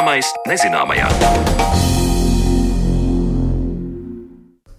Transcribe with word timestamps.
Zināmais 0.00 0.28
nezināmajā. 0.48 1.08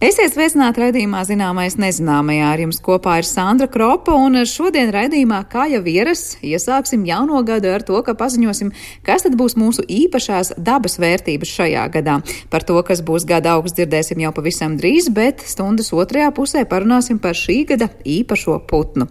Esiet 0.02 0.32
sveicināti 0.34 0.82
raidījumā 0.82 1.20
Zināmais 1.30 1.76
nezināmajā. 1.78 2.48
Ar 2.56 2.64
jums 2.64 2.82
kopā 2.82 3.20
ir 3.22 3.28
Sandra 3.30 3.68
Kropa, 3.70 4.16
un 4.18 4.40
šodien 4.50 4.90
raidījumā, 4.90 5.44
kā 5.52 5.68
jau 5.70 5.84
ierasts, 5.86 6.40
iesāksim 6.42 7.06
jauno 7.06 7.44
gadu 7.46 7.70
ar 7.70 7.86
to, 7.86 8.02
ka 8.02 8.18
paziņosim, 8.18 8.74
kas 9.06 9.28
tad 9.28 9.38
būs 9.38 9.60
mūsu 9.62 9.86
īpašās 9.86 10.56
dabas 10.58 10.98
vērtības 10.98 11.54
šajā 11.54 11.86
gadā. 12.00 12.18
Par 12.50 12.66
to, 12.66 12.82
kas 12.82 13.06
būs 13.06 13.30
gada 13.30 13.60
augsts, 13.60 13.78
dzirdēsim 13.78 14.26
jau 14.26 14.34
pavisam 14.34 14.82
drīz, 14.82 15.14
bet 15.14 15.46
stundas 15.46 15.94
otrajā 15.94 16.34
pusē 16.34 16.66
parunāsim 16.66 17.22
par 17.22 17.38
šī 17.38 17.62
gada 17.76 17.94
īpašo 18.02 18.58
putnu. 18.66 19.06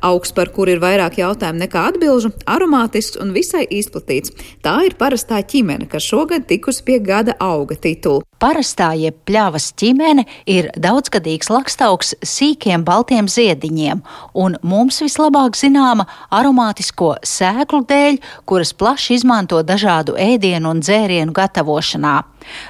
Augs, 0.00 0.30
par 0.32 0.52
kuru 0.54 0.76
ir 0.76 0.82
vairāk 0.82 1.18
jautājumu 1.18 1.64
nekā 1.64 1.84
atbilžu, 1.90 2.30
aromātisks 2.46 3.18
un 3.18 3.32
visai 3.34 3.64
izplatīts. 3.66 4.30
Tā 4.62 4.76
ir 4.86 4.94
parastā 4.98 5.40
ķimene, 5.42 5.88
kas 5.90 6.06
šogad 6.06 6.46
tikusi 6.50 6.84
pie 6.86 6.98
gada 7.02 7.34
auga 7.42 7.74
titula. 7.74 8.22
Parastā 8.38 8.92
jeb 8.94 9.16
pļavas 9.26 9.72
ķimene 9.80 10.22
ir 10.46 10.68
daudzgadīgs 10.78 11.50
lakstaugs 11.50 12.14
sīkiem 12.22 12.84
baltiem 12.86 13.26
ziediņiem, 13.26 14.04
un 14.38 14.54
mums 14.62 15.02
vislabāk 15.02 15.58
zināma 15.58 16.06
aromātisko 16.30 17.16
sēklu 17.26 17.82
dēļ, 17.90 18.20
kuras 18.46 18.70
plaši 18.78 19.18
izmanto 19.18 19.58
dažādu 19.66 20.14
ēdienu 20.14 20.70
un 20.70 20.84
dzērienu 20.86 21.34
gatavošanā. 21.34 22.20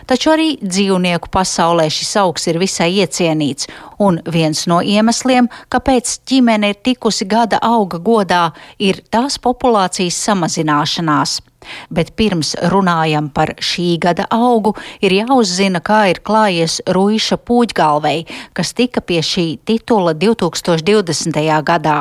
Taču 0.07 0.33
arī 0.35 0.49
dzīvnieku 0.63 1.31
pasaulē 1.35 1.89
šis 1.93 2.15
augs 2.23 2.49
ir 2.51 2.59
visai 2.63 2.91
iecienīts, 3.03 3.69
un 3.99 4.21
viens 4.27 4.65
no 4.71 4.81
iemesliem, 4.83 5.51
kāpēc 5.73 6.19
ķimene 6.29 6.73
ir 6.73 6.81
tikusi 6.85 7.29
gada 7.29 7.61
auga 7.63 7.99
godā, 7.99 8.45
ir 8.79 9.03
tās 9.11 9.39
populācijas 9.43 10.19
samazināšanās. 10.29 11.39
Bet 11.91 12.15
pirms 12.17 12.55
runājam 12.73 13.31
par 13.35 13.55
šī 13.59 13.89
gada 14.03 14.29
augu, 14.31 14.75
ir 15.03 15.17
jāuzzina, 15.19 15.83
kā 15.85 16.05
ir 16.13 16.23
klājies 16.25 16.79
Ruīša 16.87 17.41
Pūģgalvei, 17.43 18.23
kas 18.55 18.73
tika 18.79 19.03
pie 19.03 19.21
šī 19.25 19.49
titula 19.67 20.15
2020. 20.15 21.43
gadā. 21.67 21.99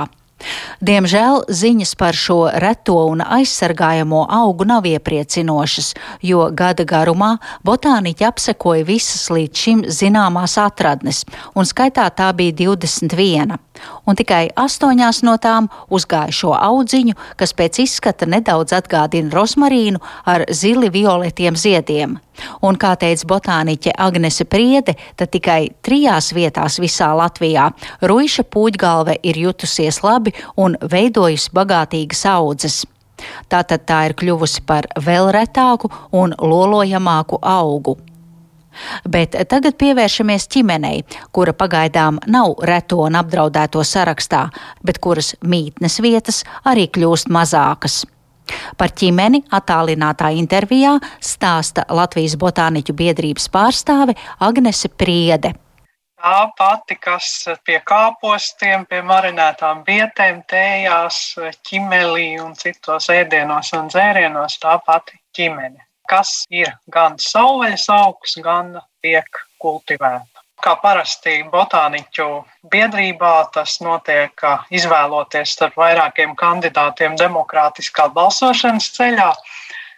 Diemžēl 0.82 1.48
ziņas 1.50 1.94
par 1.98 2.18
šo 2.18 2.40
reto 2.62 2.98
un 3.10 3.24
aizsargājamo 3.26 4.26
augu 4.40 4.68
nav 4.70 4.86
iepriecinošas, 4.86 5.94
jo 6.22 6.50
gada 6.54 6.86
garumā 6.86 7.32
botāniķi 7.66 8.28
apsekoja 8.30 8.86
visas 8.88 9.30
līdz 9.34 9.64
šim 9.64 9.86
zināmās 9.90 10.58
atradnes, 10.62 11.24
un 11.58 11.66
skaitā 11.66 12.10
tā 12.14 12.30
bija 12.38 12.54
21 12.68 13.58
un 14.08 14.18
tikai 14.18 14.48
astoņās 14.58 15.24
no 15.28 15.36
tām 15.42 15.70
uzgāja 15.94 16.34
šo 16.34 16.54
audziņu, 16.58 17.18
kas 17.40 17.54
pēc 17.58 17.82
izskata 17.86 18.28
nedaudz 18.30 18.76
atgādina 18.78 19.34
rosmarīnu 19.34 20.02
ar 20.26 20.48
zili 20.52 20.92
violetiem 20.94 21.58
ziediem. 21.58 22.18
Un, 22.62 22.78
kā 22.78 22.92
teica 23.02 23.26
botāniķe 23.26 23.96
Agnese 23.98 24.46
Priede, 24.46 24.94
tad 25.18 25.32
tikai 25.34 25.72
trijās 25.82 26.30
vietās 26.38 26.78
visā 26.78 27.10
Latvijā 27.18 27.72
ruiša 28.06 28.46
pūģgalve 28.54 29.18
ir 29.26 29.40
jutusies 29.42 30.04
labi 30.06 30.27
un 30.58 30.78
veidojusi 30.82 31.54
bagātīgas 31.56 32.26
audzes. 32.32 32.84
Tātad 33.50 33.86
tā 33.90 34.04
ir 34.10 34.18
kļuvusi 34.18 34.62
par 34.68 34.88
vēl 35.02 35.32
retāku 35.34 35.90
un 36.14 36.36
lolojamāku 36.38 37.40
augu. 37.42 37.98
Bet 39.10 39.34
tagad 39.50 39.74
pievēršamies 39.82 40.46
ķimenei, 40.54 41.02
kura 41.34 41.54
pagaidām 41.58 42.20
nav 42.30 42.60
reto 42.70 43.02
un 43.08 43.18
apdraudēto 43.18 43.82
sarakstā, 43.82 44.44
bet 44.86 45.02
kuras 45.02 45.34
mītnes 45.42 45.98
vietas 46.04 46.44
arī 46.64 46.86
kļūst 46.94 47.34
mazākas. 47.34 48.04
Par 48.78 48.94
ķimeni 48.96 49.42
attālinātā 49.52 50.30
intervijā 50.40 50.94
stāsta 51.20 51.84
Latvijas 51.90 52.38
botāniķu 52.40 52.96
biedrības 52.96 53.50
pārstāve 53.52 54.16
Agnese 54.40 54.94
Priede. 54.94 55.58
Tā 56.18 56.38
pati, 56.58 56.96
kas 56.98 57.46
pie 57.66 57.78
kāpostiem, 57.86 58.88
pie 58.90 59.04
marinētām 59.06 59.84
vietēm, 59.86 60.42
tējās, 60.50 61.20
ķimelī 61.70 62.32
un 62.42 62.56
citos 62.58 63.12
ēdienos 63.14 63.74
un 63.78 63.92
dzērienos, 63.94 64.58
tā 64.64 64.80
pati 64.88 65.20
ķimene 65.38 65.88
kas 66.08 66.46
ir 66.54 66.72
gan 66.94 67.20
savvaļas 67.22 67.86
augs, 67.94 68.38
gan 68.44 68.78
tiek 69.04 69.44
kultivēta. 69.62 70.44
Kā 70.64 70.74
parasti 70.82 71.36
botāniķu 71.52 72.28
biedrībā 72.72 73.34
tas 73.54 73.78
notiek 73.84 74.42
izvēloties 74.74 75.54
starp 75.54 75.78
vairākiem 75.78 76.34
kandidātiem 76.40 77.18
demokrātiskā 77.20 78.08
balsošanas 78.16 78.90
ceļā. 78.96 79.30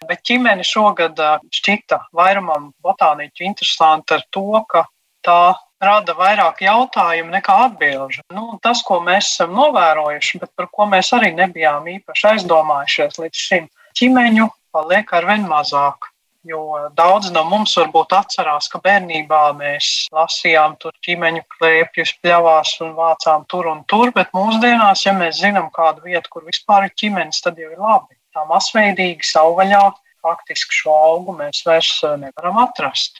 Bet 0.09 0.24
ķimene 0.28 0.66
šogad 0.68 1.19
šķita 1.56 2.01
vairumam 2.16 2.69
botāniķu 2.84 3.47
interesanti 3.47 4.18
ar 4.18 4.25
to, 4.36 4.63
ka 4.68 4.84
tā 5.24 5.41
rada 5.84 6.16
vairāk 6.17 6.62
jautājumu 6.66 7.34
nekā 7.34 7.56
atbildžu. 7.69 8.23
Nu, 8.35 8.59
tas, 8.63 8.84
ko 8.85 9.00
mēs 9.06 9.34
esam 9.34 9.56
novērojuši, 9.57 10.40
bet 10.44 10.51
par 10.59 10.69
ko 10.72 10.88
mēs 10.91 11.12
arī 11.16 11.31
nebijām 11.38 11.88
īpaši 11.95 12.31
aizdomājušies 12.34 13.19
līdz 13.23 13.44
šim, 13.47 13.67
ķimeņu 14.00 14.47
paliek 14.75 15.13
arvien 15.18 15.47
mazāk. 15.50 16.12
Jo 16.47 16.62
daudz 16.95 17.34
no 17.35 17.41
mums 17.44 17.73
varbūt 17.75 18.13
atcerās, 18.16 18.69
ka 18.72 18.79
bērnībā 18.79 19.41
mēs 19.57 20.07
lasījām 20.16 20.78
tur 20.79 20.94
ķīmeņu 21.03 21.41
klēpjus, 21.57 22.13
pļavās 22.23 22.78
un 22.85 22.94
vācām 22.95 23.44
tur 23.51 23.68
un 23.68 23.81
tur, 23.91 24.13
bet 24.16 24.31
mūsdienās, 24.34 25.03
ja 25.03 25.13
mēs 25.18 25.41
zinām 25.41 25.68
kādu 25.75 26.06
vietu, 26.07 26.31
kur 26.31 26.47
vispār 26.47 26.88
ir 26.88 26.95
ķīmenis, 26.95 27.44
tad 27.44 27.59
jau 27.59 27.73
ir 27.73 27.81
labi. 27.81 28.16
Tā 28.31 28.45
masveidīgi 28.47 29.28
savvaļā 29.28 29.84
faktiski 30.23 30.79
šo 30.81 30.95
augu 30.95 31.35
mēs 31.35 31.66
vairs 31.68 31.91
eh, 32.07 32.16
nevaram 32.23 32.63
atrast. 32.63 33.19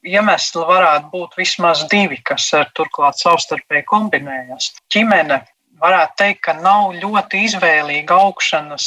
Iemesli 0.00 0.64
varētu 0.64 1.10
būt 1.12 1.34
vismaz 1.36 1.84
divi, 1.92 2.16
kas 2.24 2.46
ar 2.56 2.70
turklāt 2.76 3.20
savstarpēji 3.20 3.84
kombinējas. 3.90 4.70
Ķimene 4.92 5.42
varētu 5.80 6.16
teikt, 6.22 6.42
ka 6.46 6.54
nav 6.56 6.94
ļoti 6.96 7.44
izvēlīga 7.48 8.16
augšanas 8.24 8.86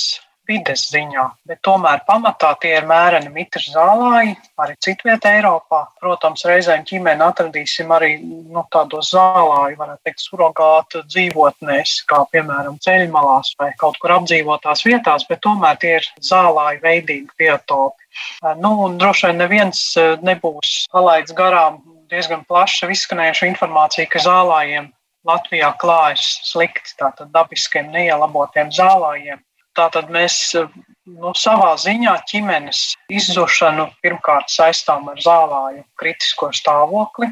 vides 0.49 0.87
ziņā, 0.91 1.23
bet 1.47 1.61
tomēr 1.63 2.01
pamatā 2.07 2.49
tie 2.59 2.73
ir 2.75 2.87
mēreni 2.89 3.31
mitri 3.31 3.63
zālāji, 3.63 4.33
arī 4.59 4.75
citvietā 4.83 5.37
Eiropā. 5.37 5.83
Protams, 6.01 6.43
reizēm 6.49 6.83
ķīmeni 6.89 7.23
atradīsim 7.23 7.93
arī 7.95 8.17
nu, 8.23 8.65
tādos 8.73 9.13
zālāju, 9.13 9.77
varētu 9.79 10.09
teikt, 10.09 10.25
surrogātu 10.25 11.05
dzīvotnēs, 11.07 11.95
kā 12.09 12.23
piemēram 12.33 12.79
ceļmalās 12.83 13.53
vai 13.61 13.71
kaut 13.79 13.99
kur 14.01 14.17
apdzīvotās 14.17 14.83
vietās, 14.87 15.27
bet 15.29 15.45
tomēr 15.45 15.79
tie 15.79 15.97
ir 16.01 16.09
zālāju 16.19 16.83
veidīgi 16.83 17.39
biotopi. 17.39 18.02
Nu, 18.59 18.73
un 18.85 18.97
droši 19.01 19.29
vien 19.29 19.39
neviens 19.41 19.83
nebūs 20.25 20.73
palaids 20.93 21.33
garām 21.37 21.79
diezgan 22.11 22.43
plaša 22.49 22.91
izskanējuša 22.93 23.49
informācija, 23.49 24.09
ka 24.11 24.21
zālājiem 24.21 24.91
Latvijā 25.27 25.71
klājas 25.79 26.25
slikti, 26.43 26.97
tātad 26.99 27.31
dabiskiem 27.31 27.89
neielabotiem 27.93 28.71
zālājiem. 28.75 29.39
Tātad 29.73 30.11
mēs 30.13 30.35
nu, 30.53 31.31
savā 31.33 31.71
ziņā 31.81 32.17
ķimenes 32.29 32.81
izzušanu 33.09 33.87
pirmkārt 34.03 34.51
saistām 34.53 35.07
ar 35.09 35.21
zālāju 35.23 35.81
kritisko 35.97 36.51
stāvokli, 36.53 37.31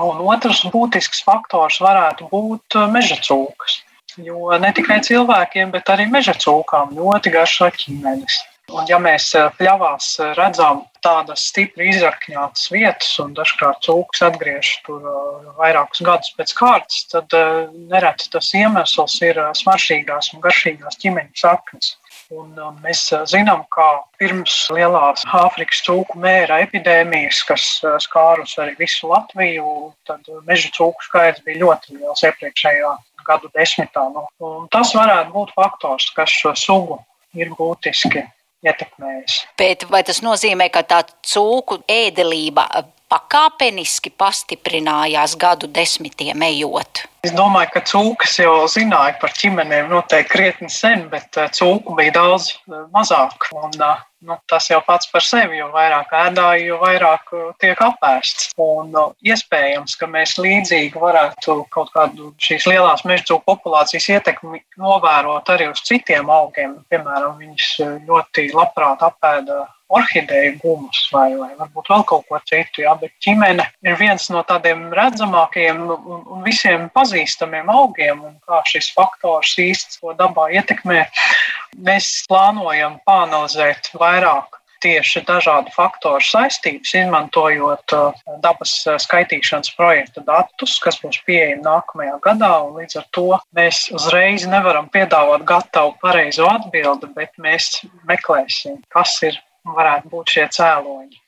un 0.00 0.22
otrs 0.32 0.62
būtisks 0.72 1.24
faktors 1.26 1.80
varētu 1.84 2.30
būt 2.30 2.78
meža 2.94 3.18
cūkas. 3.26 3.82
Jo 4.22 4.52
ne 4.60 4.70
tikai 4.76 5.00
cilvēkiem, 5.04 5.72
bet 5.72 5.88
arī 5.92 6.06
meža 6.08 6.34
cūkām 6.36 6.94
ļoti 6.96 7.32
garšo 7.32 7.70
ķimenes. 7.76 8.40
Un 8.72 8.86
ja 8.88 8.96
mēs 9.02 9.26
pļavās 9.58 10.14
redzam 10.38 10.84
tādas 11.04 11.42
stipri 11.50 11.90
izrakņātas 11.92 12.70
vietas, 12.72 13.10
un 13.20 13.34
dažkārt 13.36 13.82
cūks 13.84 14.22
atgriež 14.24 14.70
tur 14.86 15.02
vairākus 15.58 16.00
gadus 16.06 16.32
pēc 16.38 16.54
kārtas, 16.56 17.02
tad 17.12 17.36
nereti 17.92 18.30
tas 18.32 18.48
iemesls 18.56 19.18
ir 19.26 19.40
smaržīgās 19.58 20.32
un 20.32 20.44
garšīgās 20.46 21.00
ķimeņa 21.02 21.42
saknes. 21.42 21.96
Un, 22.32 22.54
un 22.56 22.78
mēs 22.80 23.04
zinām, 23.28 23.66
ka 23.74 23.86
pirms 24.16 24.54
lielās 24.72 25.26
Āfrikas 25.36 25.82
cūku 25.84 26.16
mēra 26.22 26.62
epidēmijas, 26.64 27.42
kas 27.44 27.66
skārus 28.06 28.56
arī 28.62 28.72
visu 28.78 29.10
Latviju, 29.10 29.90
tad 30.08 30.30
meža 30.48 30.72
cūku 30.72 31.10
skaits 31.10 31.44
bija 31.44 31.60
ļoti 31.66 31.98
liels 31.98 32.24
iepriekšējā 32.24 32.92
gadu 33.26 33.52
desmitā. 33.52 34.06
Nu, 34.14 34.54
tas 34.72 34.94
varētu 34.96 35.34
būt 35.34 35.52
faktors, 35.58 36.08
kas 36.16 36.32
šo 36.32 36.54
sugu 36.56 37.02
ir 37.36 37.52
būtiski 37.58 38.24
ietekmējis. 38.66 39.38
Bet 39.58 39.86
vai 39.90 40.02
tas 40.06 40.22
nozīmē, 40.24 40.68
ka 40.72 40.84
tā 40.86 41.02
cūku 41.26 41.82
ēdelība 41.90 42.68
pakāpeniski 43.12 44.12
pastiprinājās 44.16 45.36
gadu 45.40 45.68
desmitiem 45.68 46.44
ejot? 46.48 47.04
Es 47.26 47.34
domāju, 47.36 47.70
ka 47.74 47.82
cūkas 47.90 48.38
jau 48.40 48.54
zināja 48.72 49.18
par 49.20 49.34
ķimenēm 49.36 49.92
noteikti 49.92 50.32
krietni 50.32 50.70
sen, 50.72 51.06
bet 51.12 51.36
eh, 51.38 51.50
cūku 51.58 51.96
bija 51.98 52.16
daudz 52.16 52.52
eh, 52.54 52.86
mazāk. 52.94 53.50
Un, 53.52 53.76
eh, 53.76 54.00
nu, 54.26 54.36
tas 54.50 54.68
jau 54.70 54.80
pats 54.86 55.08
par 55.12 55.24
sevi, 55.24 55.58
jo 55.60 55.68
vairāk 55.74 56.12
ēdāji, 56.16 56.68
jo 56.70 56.78
vairāk 56.82 57.32
tiek 57.62 57.82
apēsts. 57.82 58.50
Un 58.62 58.94
iespējams, 59.26 59.96
ka 59.98 60.08
mēs 60.10 60.36
līdzīgi 60.40 61.02
varētu 61.02 61.58
kaut 61.74 61.92
kādu 61.94 62.32
šīs 62.42 62.68
lielās 62.70 63.04
meža 63.08 63.28
cūku 63.32 63.46
populācijas 63.50 64.08
ietekmi 64.16 64.62
novērot 64.80 65.52
arī 65.54 65.70
uz 65.72 65.82
citiem 65.86 66.30
augiem. 66.32 66.78
Piemēram, 66.92 67.38
viņas 67.42 67.70
ļoti 68.08 68.50
labprāt 68.56 69.04
apēda 69.06 69.64
orhideju 69.98 70.56
gumus 70.62 71.02
vai, 71.12 71.28
vai 71.38 71.50
varbūt 71.58 71.90
vēl 71.92 72.06
kaut 72.08 72.26
ko 72.28 72.40
citu. 72.48 72.84
Jā, 72.84 72.94
bet 73.00 73.12
ķimene 73.24 73.66
ir 73.86 73.98
viens 74.00 74.28
no 74.32 74.44
tādiem 74.48 74.88
redzamākajiem 74.96 75.84
un, 75.84 76.24
un 76.36 76.46
visiem 76.46 76.88
pazīstamiem 76.96 77.70
augiem, 77.72 78.24
un 78.28 78.38
kā 78.48 78.62
šis 78.70 78.92
faktors 78.96 79.54
īsti 79.60 80.00
to 80.00 80.16
dabā 80.18 80.48
ietekmē. 80.56 81.04
Mēs 81.86 82.10
plānojam 82.30 82.98
pāanalizēt 83.08 83.92
vairāk 84.00 84.62
tieši 84.82 85.22
dažādu 85.26 85.72
faktoru 85.74 86.22
saistības, 86.26 86.92
izmantojot 86.98 87.94
uh, 87.96 88.22
dabas 88.42 88.74
uh, 88.88 88.98
skaitīšanas 89.02 89.72
projekta 89.78 90.24
datus, 90.26 90.74
kas 90.82 90.98
būs 91.02 91.20
pieejami 91.26 91.62
nākamajā 91.66 92.18
gadā. 92.26 92.52
Līdz 92.78 92.98
ar 93.02 93.06
to 93.16 93.28
mēs 93.56 93.84
uzreiz 93.94 94.46
nevaram 94.50 94.90
piedāvāt 94.92 95.46
gatavu 95.48 95.94
pareizo 96.02 96.50
atbildi, 96.50 97.12
bet 97.16 97.34
mēs 97.42 97.70
meklēsim, 98.10 98.80
kas 98.92 99.14
ir 99.28 99.38
varētu 99.64 100.12
būt 100.12 100.34
šie 100.36 100.48
cēloņi. 100.58 101.21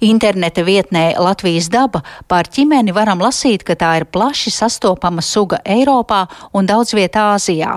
Interneta 0.00 0.62
vietnē 0.64 1.14
Latvijas 1.20 1.68
daba 1.68 2.00
par 2.28 2.48
ķimeni 2.48 2.94
varam 2.96 3.20
lasīt, 3.20 3.66
ka 3.68 3.76
tā 3.76 3.90
ir 4.00 4.06
plaši 4.08 4.52
sastopama 4.54 5.20
suga 5.20 5.58
Eiropā 5.64 6.22
un 6.56 6.68
daudz 6.68 6.94
vietā 6.96 7.34
Āzijā. 7.34 7.74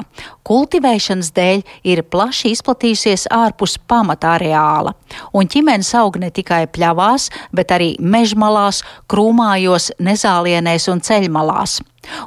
Kultivēšanas 0.48 1.32
dēļ 1.36 1.64
ir 1.84 2.04
plaši 2.08 2.54
izplatījusies 2.56 3.28
ārpus 3.32 3.76
pamatāreāla, 3.92 4.96
un 5.36 5.52
ķimenes 5.52 5.92
aug 6.00 6.20
ne 6.20 6.32
tikai 6.32 6.64
pļavās, 6.72 7.30
bet 7.52 7.76
arī 7.76 7.94
mežmalās, 8.00 8.84
krūmājos, 9.12 9.92
nezālienēs 10.00 10.88
un 10.96 11.04
ceļmalās. 11.04 11.82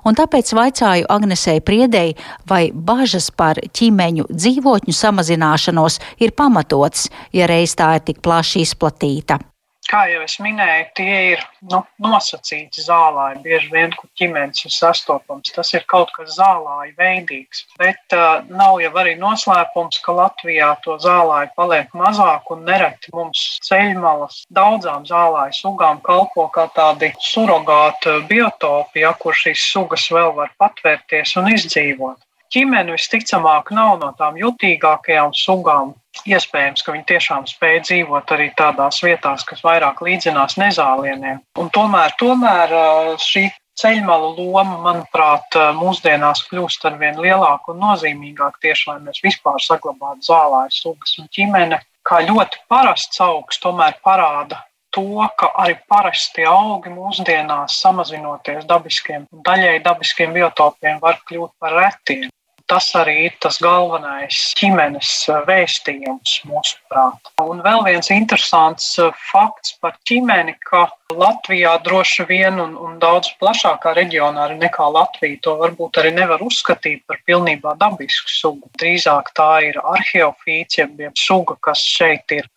Un 0.05 0.17
tāpēc 0.17 0.53
vaicāju 0.57 1.09
Agnesei 1.13 1.61
Priedei, 1.65 2.15
vai 2.49 2.69
bažas 2.73 3.31
par 3.31 3.61
ķīmeņu 3.61 4.29
dzīvotņu 4.29 4.97
samazināšanos 4.97 6.01
ir 6.21 6.37
pamatots, 6.37 7.11
ja 7.33 7.49
reiz 7.49 7.77
tā 7.77 7.95
ir 7.97 8.09
tik 8.09 8.25
plaši 8.25 8.65
izplatīta. 8.65 9.41
Kā 9.87 10.01
jau 10.11 10.23
es 10.25 10.35
minēju, 10.43 10.87
tie 10.99 11.17
ir 11.33 11.43
nu, 11.71 11.79
nosacīti 12.03 12.83
zālāji. 12.83 13.39
Bieži 13.45 13.69
vien, 13.71 13.93
kur 13.95 14.11
ķīmenis 14.19 14.67
ir 14.67 14.75
sastopams, 14.75 15.53
tas 15.55 15.71
ir 15.77 15.87
kaut 15.93 16.11
kas 16.17 16.35
zālāju 16.41 16.95
veidīgs. 16.99 17.63
Bet 17.79 18.17
uh, 18.17 18.43
nav 18.51 18.81
jau 18.83 18.91
arī 19.03 19.15
noslēpums, 19.21 20.01
ka 20.03 20.17
Latvijā 20.19 20.73
to 20.83 20.99
zālāju 21.03 21.53
paliek 21.59 21.95
mazāk 21.95 22.51
un 22.51 22.67
nereti 22.67 23.15
mums 23.15 23.45
ceļmalas 23.69 24.43
daudzām 24.59 25.07
zālāju 25.07 25.55
sugām 25.61 26.03
kalpo 26.07 26.49
kā 26.55 26.67
tādi 26.75 27.13
surrogāti 27.23 28.19
biotopi, 28.31 29.05
ja, 29.07 29.15
kur 29.23 29.39
šīs 29.39 29.69
sugas 29.71 30.11
vēl 30.11 30.35
var 30.35 30.51
patvērties 30.59 31.39
un 31.39 31.53
izdzīvot. 31.55 32.19
Ķimene 32.55 32.95
visticamāk 32.95 33.73
nav 33.75 33.97
no 34.03 34.13
tām 34.19 34.37
jutīgākajām 34.39 35.33
sugām. 35.35 35.95
Iespējams, 36.27 36.83
ka 36.83 36.95
viņi 36.95 37.07
tiešām 37.11 37.47
spēj 37.51 37.81
dzīvot 37.87 38.33
arī 38.35 38.49
tādās 38.59 38.99
vietās, 39.05 39.45
kas 39.47 39.63
vairāk 39.63 40.03
līdzinās 40.03 40.59
nezālieniem. 40.59 41.39
Un 41.63 41.71
tomēr, 41.75 42.17
tomēr 42.19 42.75
šī 43.23 43.47
ceļmalu 43.77 44.33
loma, 44.39 44.79
manuprāt, 44.85 45.59
mūsdienās 45.77 46.47
kļūst 46.49 46.87
ar 46.89 46.97
vien 47.01 47.19
lielāku 47.21 47.75
un 47.75 47.83
nozīmīgāku 47.85 48.63
tieši, 48.65 48.89
lai 48.91 49.01
mēs 49.09 49.21
vispār 49.25 49.61
saglabātu 49.63 50.31
zālāju 50.31 50.75
sugas 50.75 51.19
un 51.21 51.29
ķimene. 51.33 51.83
Kā 52.07 52.23
ļoti 52.23 52.63
parasts 52.71 53.21
augs, 53.21 53.59
tomēr 53.63 53.99
parāda 54.05 54.63
to, 54.97 55.27
ka 55.39 55.51
arī 55.61 55.77
parasti 55.91 56.47
augi 56.49 56.93
mūsdienās, 56.95 57.81
samazinoties 57.83 58.65
dabiskiem, 58.71 59.27
daļai 59.45 59.81
dabiskiem 59.85 60.33
biotopiem, 60.37 61.03
var 61.03 61.21
kļūt 61.29 61.53
par 61.61 61.77
retiem 61.77 62.31
tas 62.71 62.89
arī 62.99 63.15
ir 63.29 63.35
tas 63.43 63.59
galvenais 63.63 64.39
ģimenes 64.59 65.11
vēstījums 65.47 66.33
mūsuprāt. 66.49 67.31
Un 67.43 67.63
vēl 67.65 67.85
viens 67.87 68.11
interesants 68.15 68.89
eh, 69.03 69.13
fakts 69.31 69.77
par 69.83 69.97
ģimeni, 70.09 70.57
ka 70.67 70.87
Latvijā 71.15 71.77
droši 71.87 72.27
vien 72.29 72.59
un, 72.63 72.75
un 72.83 72.99
daudz 73.03 73.31
plašākā 73.41 73.95
reģionā 73.99 74.49
arī 74.49 74.59
nekā 74.65 74.89
Latvija 74.97 75.39
to 75.47 75.55
varbūt 75.61 76.01
arī 76.03 76.13
nevar 76.17 76.43
uzskatīt 76.43 77.05
par 77.07 77.23
pilnībā 77.29 77.77
dabisku 77.81 78.33
sugu. 78.33 78.71
Drīzāk 78.81 79.31
tā 79.39 79.51
ir 79.69 79.79
arheofīts, 79.83 80.81
jeb 80.83 80.99
suga, 81.19 81.59
kas 81.63 81.85
šeit 81.87 82.35
ir 82.35 82.51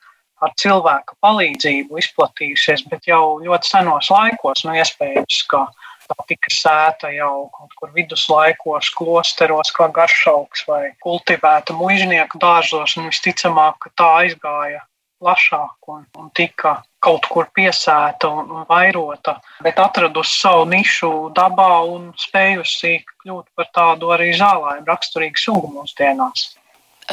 ar 0.44 0.54
cilvēka 0.60 1.18
palīdzību 1.24 2.00
izplatījusies, 2.00 2.86
bet 2.90 3.10
jau 3.10 3.38
ļoti 3.44 3.70
senos 3.74 4.10
laikos, 4.14 4.64
nu, 4.66 4.76
iespējams, 4.80 5.44
ka 5.52 5.66
tā 6.10 6.26
tika 6.32 6.52
sēta 6.54 7.12
jau 7.14 7.50
kaut 7.54 7.74
kur 7.80 7.94
viduslaikos, 7.96 8.92
klosteros, 8.98 9.72
kā 9.76 9.90
garšaugs 9.94 10.66
vai 10.68 10.84
kultivēta 11.06 11.76
muiznieku 11.78 12.42
dārzos, 12.42 12.98
un 12.98 13.10
visticamāk, 13.12 13.80
ka 13.86 13.94
tā 14.02 14.12
aizgāja 14.24 14.84
plašāk 15.20 15.90
un, 15.92 16.06
un 16.18 16.30
tika 16.36 16.80
kaut 17.04 17.28
kur 17.32 17.50
piesēta 17.56 18.30
un, 18.32 18.52
un 18.56 18.66
vairota, 18.70 19.38
bet 19.64 19.80
atradusi 19.80 20.40
savu 20.40 20.66
nišu 20.72 21.12
dabā 21.36 21.72
un 21.92 22.10
spējusi 22.20 22.96
kļūt 23.24 23.52
par 23.56 23.70
tādu 23.76 24.14
arī 24.16 24.32
zālēm 24.40 24.88
raksturīgu 24.88 25.44
sugu 25.44 25.72
mūsdienās. 25.76 26.59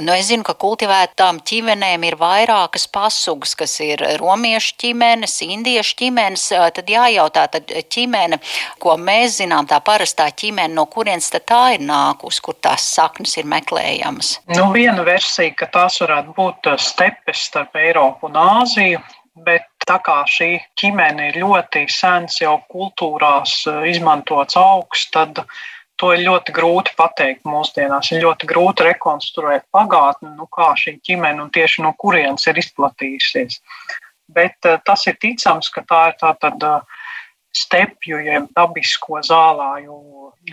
Nu, 0.03 0.13
es 0.13 0.27
zinu, 0.29 0.45
ka 0.45 0.53
kultivētām 0.61 1.39
ķimenēm 1.47 2.03
ir 2.05 2.19
vairākas 2.21 2.85
pasugas, 2.93 3.55
kas 3.57 3.79
ir 3.81 4.03
romiešu 4.21 4.75
ķimenes, 4.83 5.39
indiešu 5.47 5.97
ķimenes. 6.03 6.45
Tad 6.77 6.91
jājautā, 6.93 7.47
tad 7.55 7.73
ķimene, 7.95 8.39
ko 8.83 8.99
mēs 9.01 9.39
zinām, 9.41 9.69
tā 9.71 9.79
parastā 9.85 10.29
ķimene, 10.37 10.75
no 10.77 10.85
kurienes 10.93 11.31
tā 11.33 11.63
ir 11.79 11.85
nākus, 11.89 12.43
kur 12.45 12.59
tās 12.61 12.85
saknes 12.97 13.39
ir 13.41 13.49
meklējamas? 13.49 14.41
Nu, 14.53 14.69
viena 14.77 15.07
versija, 15.07 15.55
ka 15.57 15.71
tās 15.73 16.01
varētu 16.05 16.35
būt 16.37 16.69
stepes 16.83 17.47
starp 17.49 17.79
Eiropu 17.81 18.29
un 18.29 18.37
Āziju. 18.43 19.01
Bet 19.47 19.67
tā 19.85 19.99
kā 20.01 20.23
šī 20.25 20.55
ķimene 20.81 21.27
ir 21.29 21.43
ļoti 21.43 21.83
sens 21.93 22.39
jau 22.41 22.55
kultūrās 22.73 23.67
izmantots 23.85 24.57
augs, 24.57 25.03
tad 25.13 25.43
To 26.01 26.11
ir 26.13 26.27
ļoti 26.27 26.53
grūti 26.53 26.93
pateikt 26.97 27.47
mūsdienās. 27.49 28.11
Ir 28.13 28.25
ļoti 28.27 28.49
grūti 28.51 28.85
rekonstruēt 28.85 29.65
pagātni, 29.73 30.35
nu, 30.37 30.45
kā 30.53 30.75
šī 30.77 30.99
ģimene 31.09 31.47
un 31.47 31.53
tieši 31.55 31.85
no 31.87 31.95
kurienes 31.97 32.45
ir 32.51 32.61
izplatījusies. 32.61 33.63
Bet 34.37 34.69
uh, 34.69 34.77
tas 34.85 35.07
ir 35.09 35.17
ticams, 35.23 35.71
ka 35.73 35.87
tā 35.89 36.03
ir 36.11 36.19
tā 36.21 36.35
tad 36.43 36.67
uh, 36.67 37.01
stepju, 37.57 38.21
jeb 38.27 38.51
dabisko 38.57 39.23
zālāju 39.25 39.97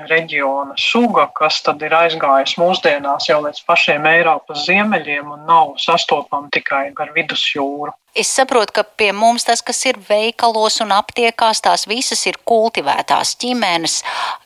reģiona 0.09 0.73
suga, 0.79 1.27
kas 1.37 1.59
tad 1.65 1.81
ir 1.85 1.93
aizgājusi 1.93 2.57
mūsdienās 2.61 3.27
jau 3.29 3.39
līdz 3.43 3.59
pašiem 3.67 4.07
Eiropas 4.09 4.63
ziemeļiem 4.67 5.33
un 5.35 5.43
nav 5.49 5.75
sastopama 5.81 6.49
tikai 6.53 6.87
ar 6.97 7.11
vidusjūru. 7.15 7.93
Es 8.17 8.29
saprotu, 8.29 8.75
ka 8.77 8.83
pie 8.85 9.11
mums 9.13 9.45
tas, 9.45 9.61
kas 9.65 9.81
ir 9.89 9.99
veikalos 10.09 10.79
un 10.85 10.93
aptiekās, 10.93 11.61
tās 11.65 11.87
visas 11.89 12.21
ir 12.29 12.39
kultivētās 12.45 13.35
ķimenes. 13.41 13.99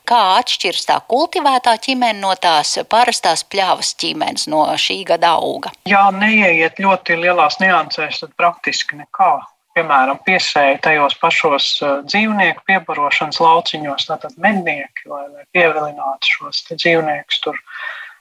Kā 0.07 0.21
atšķiras 0.37 0.87
tā 0.87 0.95
kultivētā 1.11 1.73
ķimene 1.83 2.21
no 2.21 2.31
tās 2.39 2.77
parastās 2.87 3.43
pļāvas 3.51 3.91
ķimenes 3.99 4.47
no 4.47 4.63
šī 4.79 5.01
gada 5.09 5.33
auga? 5.35 5.73
Jā, 5.89 6.05
neieiet 6.15 6.79
ļoti 6.79 7.19
lielās 7.19 7.59
niansēs, 7.59 8.21
tad 8.23 8.31
praktiski 8.39 9.01
nekā 9.01 9.33
piemēram, 9.77 10.17
piesēja 10.25 10.79
tajos 10.87 11.17
pašos 11.21 11.69
dzīvnieku 12.07 12.65
piebarošanas 12.69 13.39
lauciņos, 13.43 14.07
tātad 14.09 14.37
mednieki, 14.41 15.05
lai, 15.11 15.25
lai 15.33 15.45
pievilinātu 15.53 16.33
šos 16.37 16.63
dzīvniekus 16.71 17.43
tur 17.43 17.59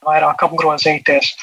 vairāk 0.05 0.43
apgrozīties. 0.45 1.33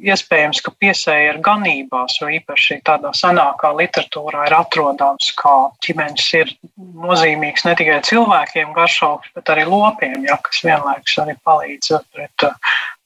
Iespējams, 0.00 0.62
ka 0.64 0.72
piesēja 0.80 1.34
ir 1.34 1.40
ganībās, 1.44 2.16
jo 2.20 2.30
īpaši 2.32 2.80
tādā 2.86 3.12
senākā 3.16 3.72
literatūrā 3.76 4.46
ir 4.48 4.56
atrodams, 4.56 5.28
ka 5.38 5.52
ķimenis 5.84 6.28
ir 6.40 6.54
nozīmīgs 6.78 7.66
ne 7.68 7.76
tikai 7.78 8.00
cilvēkiem 8.08 8.72
garšaugs, 8.76 9.34
bet 9.36 9.52
arī 9.52 9.66
lopiem, 9.68 10.22
ja, 10.28 10.38
kas 10.42 10.64
vienlaikus 10.64 11.18
arī 11.22 11.36
palīdz 11.44 11.92
pret 12.14 12.48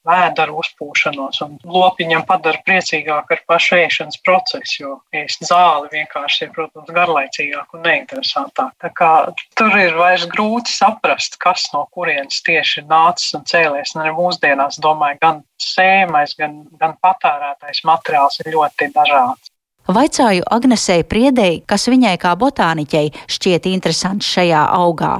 vēdera 0.07 0.53
uzpūšanos. 0.61 1.41
Un 1.45 1.57
lopiņam 1.63 2.25
padara 2.27 2.61
priecīgāk 2.67 3.33
ar 3.35 3.43
pašu 3.49 3.77
ēšanas 3.81 4.21
procesu, 4.25 4.75
jo 4.81 4.93
ēst 5.15 5.45
zāli 5.49 5.91
vienkārši 5.93 6.47
ir, 6.47 6.53
protams, 6.55 6.93
garlaicīgāk 6.95 7.77
un 7.77 7.85
neinteresantāk. 7.87 8.73
Tā 8.83 8.93
kā 8.97 9.11
tur 9.59 9.75
ir 9.79 9.97
vairs 9.99 10.27
grūti 10.31 10.73
saprast, 10.73 11.39
kas 11.43 11.67
no 11.73 11.85
kurienes 11.95 12.41
tieši 12.47 12.87
nācis 12.87 13.35
un 13.37 13.45
cēlies. 13.49 13.95
Un 13.95 14.05
arī 14.05 14.15
mūsdienās, 14.17 14.81
domāju, 14.83 15.21
gan 15.21 15.43
sējamais, 15.61 16.35
gan, 16.39 16.63
gan 16.79 16.97
patērētais 17.03 17.83
materiāls 17.87 18.41
ir 18.43 18.53
ļoti 18.55 18.91
dažāds. 18.95 19.53
Vaicāju 19.87 20.43
Agnesei 20.51 21.05
Priedei, 21.07 21.61
kas 21.63 21.87
viņai 21.87 22.17
kā 22.19 22.33
botāniķei 22.35 23.13
šķiet 23.31 23.69
interesants 23.71 24.27
šajā 24.35 24.65
augā. 24.75 25.13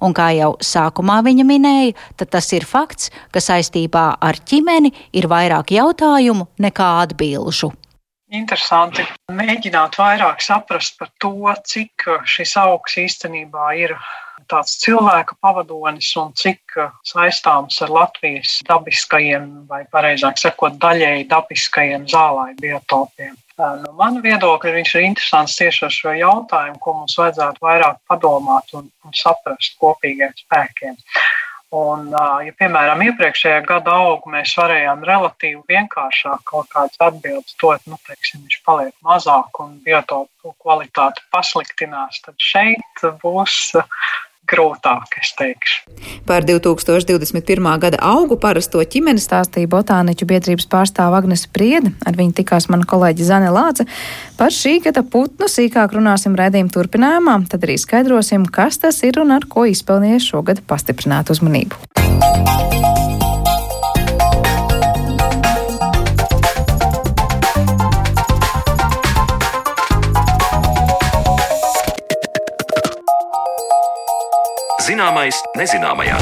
Un 0.00 0.14
kā 0.16 0.30
jau 0.36 0.54
sākumā 0.64 1.20
viņa 1.26 1.46
minēja, 1.46 1.98
tad 2.16 2.32
tas 2.36 2.50
ir 2.56 2.66
fakts, 2.68 3.10
ka 3.32 3.42
saistībā 3.42 4.06
ar 4.20 4.40
ķimeni 4.40 4.92
ir 5.16 5.28
vairāk 5.30 5.74
jautājumu 5.76 6.48
nekā 6.60 6.90
atbilžu. 7.04 7.72
Interesanti 8.30 9.02
mēģināt 9.34 9.96
vairāk 9.98 10.42
saprast 10.44 11.00
par 11.00 11.10
to, 11.18 11.34
cik 11.66 12.06
šis 12.30 12.52
augs 12.62 12.94
īstenībā 13.02 13.72
ir 13.80 13.96
tāds 14.50 14.76
cilvēka 14.82 15.34
pavadonis 15.42 16.12
un 16.18 16.30
cik 16.38 16.78
saistāms 17.06 17.80
ar 17.82 17.92
Latvijas 17.94 18.60
dabiskajiem, 18.68 19.48
vai 19.70 19.82
pareizāk 19.90 20.38
sakot, 20.38 20.78
daļēji 20.82 21.26
dabiskajiem 21.30 22.06
zālāju 22.10 22.58
biotopiem. 22.62 23.34
No 23.60 23.92
mana 23.98 24.22
viedokļa 24.24 24.72
viņš 24.78 24.94
ir 24.96 25.06
interesants 25.10 25.58
tieši 25.58 25.84
ar 25.86 25.94
šo 25.94 26.14
jautājumu, 26.16 26.80
ko 26.80 26.96
mums 27.02 27.18
vajadzētu 27.20 27.64
vairāk 27.66 28.00
padomāt 28.08 28.72
un, 28.78 28.88
un 29.04 29.16
saprast 29.16 29.76
kopīgiem 29.82 30.32
spēkiem. 30.38 30.96
Un, 31.70 32.08
ja, 32.42 32.50
piemēram, 32.58 33.02
iepriekšējā 33.06 33.60
gada 33.68 33.92
augu 34.02 34.32
mēs 34.32 34.56
varējām 34.58 35.04
relatīvi 35.06 35.60
vienkāršāk 35.70 36.42
kaut 36.50 36.66
kādas 36.72 36.98
atbildes 37.06 37.54
dot, 37.62 37.84
nu, 37.86 37.98
teiksim, 38.08 38.42
viņš 38.42 38.56
paliek 38.66 38.94
mazāk 39.06 39.60
un 39.62 39.76
biotopu 39.84 40.54
kvalitāte 40.64 41.22
pasliktinās, 41.30 42.18
tad 42.24 42.34
šeit 42.42 43.06
būs 43.22 43.60
grūtāk, 44.48 45.18
es 45.20 45.32
teikšu. 45.38 45.82
Par 46.26 46.44
2021. 46.46 47.68
gada 47.82 48.00
augu 48.02 48.38
parasto 48.40 48.82
ķimeni 48.82 49.22
stāstīja 49.22 49.70
botāniķu 49.70 50.28
biedrības 50.30 50.68
pārstāva 50.70 51.20
Agnes 51.20 51.46
Prieda. 51.50 51.92
Ar 52.06 52.18
viņu 52.18 52.36
tikās 52.40 52.70
mana 52.72 52.88
kolēģi 52.88 53.26
Zane 53.26 53.50
Lāce. 53.54 53.86
Par 54.40 54.54
šī 54.54 54.78
gada 54.86 55.04
putnu 55.06 55.50
sīkāk 55.50 55.96
runāsim 55.96 56.38
redzījuma 56.38 56.74
turpinājumā, 56.74 57.36
tad 57.50 57.66
arī 57.66 57.78
skaidrosim, 57.80 58.48
kas 58.50 58.80
tas 58.82 59.02
ir 59.06 59.20
un 59.22 59.36
ar 59.36 59.46
ko 59.50 59.66
izpelnījies 59.70 60.32
šogad 60.32 60.64
pastiprināt 60.70 61.32
uzmanību. 61.34 62.98
Zināmais 74.80 75.36
nezināmajā. 75.60 76.16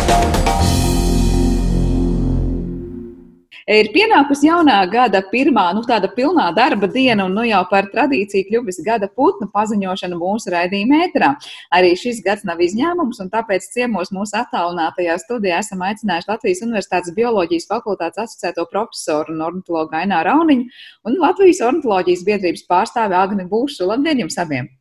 Ir 3.69 3.91
pienākusi 3.93 4.49
jaunā 4.49 4.79
gada 4.91 5.21
pirmā, 5.31 5.67
nu 5.77 5.85
tāda 5.87 6.09
pilnā 6.17 6.47
darba 6.57 6.89
diena, 6.91 7.27
un 7.29 7.37
nu 7.37 7.45
jau 7.45 7.61
par 7.71 7.91
tradīciju 7.93 8.49
kļuvusi 8.49 8.83
gada 8.87 9.11
putnu 9.13 9.47
paziņošana 9.53 10.17
mūsu 10.19 10.51
raidījuma 10.55 11.03
ēterā. 11.05 11.29
Arī 11.77 11.93
šis 12.01 12.23
gads 12.25 12.49
nav 12.49 12.65
izņēmums, 12.65 13.21
un 13.23 13.31
tāpēc 13.37 13.69
ciemos 13.77 14.11
mūsu 14.17 14.41
attālinātajā 14.41 15.19
studijā 15.23 15.61
esam 15.63 15.85
aicinājuši 15.85 16.33
Latvijas 16.33 16.65
Universitātes 16.65 17.15
bioloģijas 17.21 17.69
fakultātes 17.71 18.25
asociēto 18.25 18.67
profesoru 18.73 19.37
un 19.37 19.47
ornitologu 19.53 20.01
Ainā 20.01 20.25
Rauniņu 20.27 20.67
un 21.07 21.21
Latvijas 21.21 21.63
ornitoloģijas 21.69 22.27
biedrības 22.27 22.67
pārstāvi 22.73 23.21
Agni 23.21 23.47
Būšu. 23.53 23.87
Labdien 23.93 24.25
jums 24.25 24.41
abiem! 24.41 24.73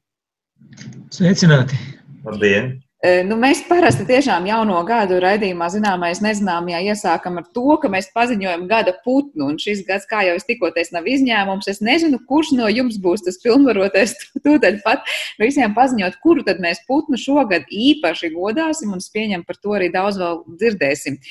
Sveicināti! 1.12 1.76
Labdien! 2.24 2.78
Nu, 2.98 3.36
mēs 3.38 3.60
parasti 3.70 4.08
tiešām 4.10 4.48
jauno 4.50 4.80
gadu 4.82 5.20
raidījumā 5.22 5.68
zināmais 5.70 6.18
nezināmajā 6.26 6.80
iesākam 6.90 7.36
ar 7.38 7.44
to, 7.54 7.76
ka 7.78 7.92
mēs 7.94 8.08
paziņojam 8.16 8.64
gada 8.72 8.96
putnu, 9.04 9.52
un 9.52 9.60
šis 9.62 9.84
gads, 9.86 10.08
kā 10.10 10.24
jau 10.26 10.34
es 10.40 10.48
tikko 10.48 10.72
teicu, 10.74 10.96
nav 10.96 11.06
izņēmums. 11.06 11.70
Es 11.70 11.78
nezinu, 11.86 12.18
kurš 12.26 12.56
no 12.58 12.66
jums 12.74 12.98
būs 13.04 13.22
tas 13.28 13.38
pilnvarotais 13.44 14.16
tūdaļ 14.48 14.80
pat 14.82 15.06
visiem 15.38 15.76
paziņot, 15.78 16.18
kuru 16.26 16.42
tad 16.48 16.58
mēs 16.64 16.82
putnu 16.90 17.22
šogad 17.22 17.70
īpaši 17.70 18.32
godāsim, 18.34 18.98
un 18.98 19.06
es 19.06 19.14
pieņemu 19.14 19.46
par 19.46 19.62
to 19.62 19.78
arī 19.78 19.92
daudz 19.94 20.18
vēl 20.24 20.42
dzirdēsim. 20.58 21.22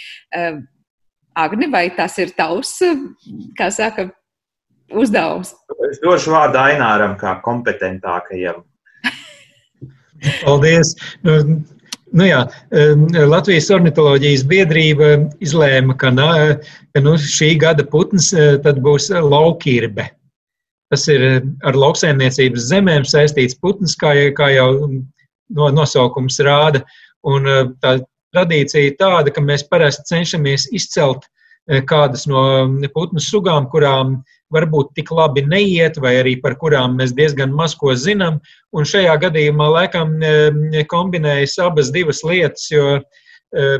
Agni, 1.37 1.70
vai 1.75 1.88
tas 1.99 2.14
ir 2.23 2.30
tavs, 2.38 2.76
kā 3.58 3.73
saka, 3.75 4.06
uzdevums? 4.94 5.50
Es 5.90 5.99
došu 5.99 6.30
vārdu 6.30 6.62
Aināram 6.62 7.18
kā 7.18 7.35
kompetentākajam 7.42 8.62
Paldies! 10.44 10.94
Nu, 11.26 11.38
nu 12.16 12.26
jā, 12.28 12.42
Latvijas 13.28 13.70
ornitoloģijas 13.75 14.44
biedrība 14.49 15.11
izlēma, 15.44 15.96
ka, 16.00 16.12
na, 16.14 16.28
ka 16.94 17.02
nu, 17.04 17.16
šī 17.20 17.54
gada 17.62 17.87
putns 17.92 18.32
eh, 18.37 18.56
būs 18.62 19.11
laukīrbe. 19.11 20.08
Tas 20.92 21.06
ir 21.12 21.25
eh, 21.26 21.38
ar 21.66 21.78
lauksaimniecības 21.78 22.68
zemēm 22.70 23.06
saistīts 23.08 23.58
putns, 23.61 23.96
kā, 23.99 24.14
kā 24.37 24.52
jau 24.54 24.70
no, 24.87 25.70
nosaukums 25.75 26.38
rāda. 26.46 26.85
Un 27.26 27.49
eh, 27.50 27.64
tā 27.82 27.99
tradīcija 28.37 28.90
ir 28.90 29.00
tāda, 29.00 29.32
ka 29.32 29.42
mēs 29.42 29.66
parasti 29.70 30.06
cenšamies 30.12 30.68
izcelt 30.76 31.26
kādas 31.66 32.26
no 32.30 32.42
putnu 32.94 33.23
sugām, 33.23 33.66
kurām 33.70 34.20
varbūt 34.54 34.92
tik 34.94 35.11
labi 35.11 35.42
neiet, 35.46 35.99
vai 35.99 36.16
arī 36.20 36.37
par 36.42 36.56
kurām 36.61 36.96
mēs 37.00 37.14
diezgan 37.16 37.54
maz 37.54 37.75
ko 37.78 37.94
zinām. 37.99 38.38
Un 38.76 38.87
šajā 38.87 39.16
gadījumā 39.26 39.68
laikam 39.75 40.16
e, 40.23 40.85
kombinējas 40.90 41.58
abas 41.64 41.90
divas 41.94 42.23
lietas, 42.26 42.68
jo 42.70 42.99
e, 42.99 43.70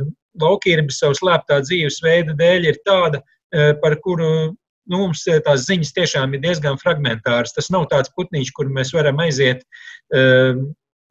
laukīrba 0.43 0.95
savu 0.95 1.19
slēptā 1.21 1.61
dzīvesveida 1.63 2.35
dēļ 2.39 2.71
ir 2.73 2.81
tāda, 2.87 3.23
e, 3.55 3.69
par 3.83 3.99
kuru 4.03 4.31
nu, 4.91 4.99
mums 4.99 5.23
tās 5.47 5.69
ziņas 5.69 5.95
tiešām 5.95 6.35
ir 6.35 6.43
diezgan 6.43 6.81
fragmentāras. 6.83 7.55
Tas 7.55 7.71
nav 7.75 7.87
tāds 7.93 8.11
putniņš, 8.19 8.53
kur 8.55 8.71
mēs 8.71 8.93
varam 8.95 9.23
aiziet 9.23 9.65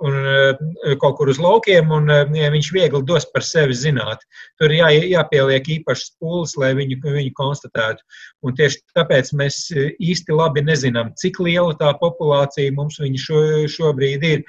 un 0.03 0.15
eh, 0.27 0.95
kaut 0.99 1.15
kur 1.17 1.29
uz 1.31 1.39
laukiem, 1.39 1.91
un 1.93 2.09
ja 2.11 2.23
eh, 2.25 2.51
viņš 2.51 2.71
viegli 2.75 3.01
dos 3.07 3.25
par 3.31 3.45
sevi 3.47 3.75
zināt. 3.77 4.23
Tur 4.59 4.73
jā, 4.75 4.89
jāpieliek 4.91 5.69
īpašs 5.77 6.15
pūles, 6.19 6.55
lai 6.59 6.73
viņu, 6.75 6.99
viņu 7.03 7.31
konstatētu. 7.37 8.03
Un 8.43 8.57
tieši 8.57 8.81
tāpēc 8.97 9.31
mēs 9.39 9.59
eh, 9.71 9.93
īsti 10.03 10.35
labi 10.35 10.65
nezinām, 10.67 11.13
cik 11.21 11.39
liela 11.43 11.75
tā 11.79 11.93
populācija 12.01 12.73
mums 12.75 12.99
šo, 13.23 13.41
šobrīd 13.71 14.25
ir, 14.27 14.43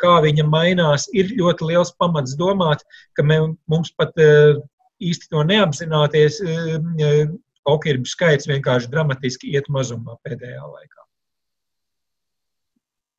kā 0.00 0.18
viņa 0.24 0.46
mainās. 0.50 1.06
Ir 1.14 1.30
ļoti 1.38 1.70
liels 1.70 1.94
pamats 1.98 2.34
domāt, 2.38 2.82
ka 3.14 3.26
mē, 3.26 3.40
mums 3.70 3.94
pat 3.96 4.16
īsti 5.00 5.30
to 5.30 5.44
neapzināties, 5.46 6.40
augļu 7.70 8.08
skaits 8.08 8.48
vienkārši 8.50 8.90
dramatiski 8.90 9.54
iet 9.54 9.70
mazumā 9.70 10.18
pēdējā 10.26 10.64
laikā. 10.64 11.09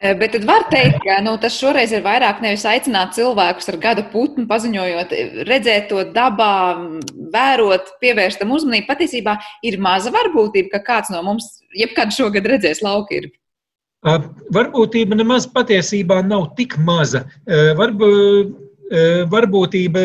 Eh, 0.01 0.15
bet 0.17 0.31
tad 0.33 0.47
var 0.49 0.63
teikt, 0.71 1.03
ka 1.05 1.19
nu, 1.21 1.35
tas 1.37 1.53
šoreiz 1.61 1.91
ir 1.93 2.01
vairāk 2.01 2.39
nevis 2.41 2.63
aicināt 2.65 3.13
cilvēkus 3.13 3.69
ar 3.69 3.75
gada 3.83 4.01
putnu, 4.09 4.47
paziņojot, 4.49 5.11
redzēt 5.45 5.91
to 5.91 6.01
dabā, 6.15 6.53
vērot, 7.35 7.91
pievērst 8.01 8.41
tam 8.41 8.55
uzmanību. 8.55 8.87
Patiesībā 8.87 9.35
ir 9.69 9.77
maza 9.77 10.09
varbūtība, 10.15 10.71
ka 10.73 10.81
kāds 10.87 11.13
no 11.13 11.21
mums 11.27 11.51
jebkad 11.77 12.15
šogad 12.15 12.49
redzēs 12.49 12.81
laukirbi. 12.81 13.35
Varbūtība 14.57 15.19
nemaz 15.19 15.45
patiesībā 15.53 16.23
nav 16.25 16.47
tik 16.57 16.73
maza. 16.81 17.21
Varb, 17.77 18.01
varbūtība 19.29 20.01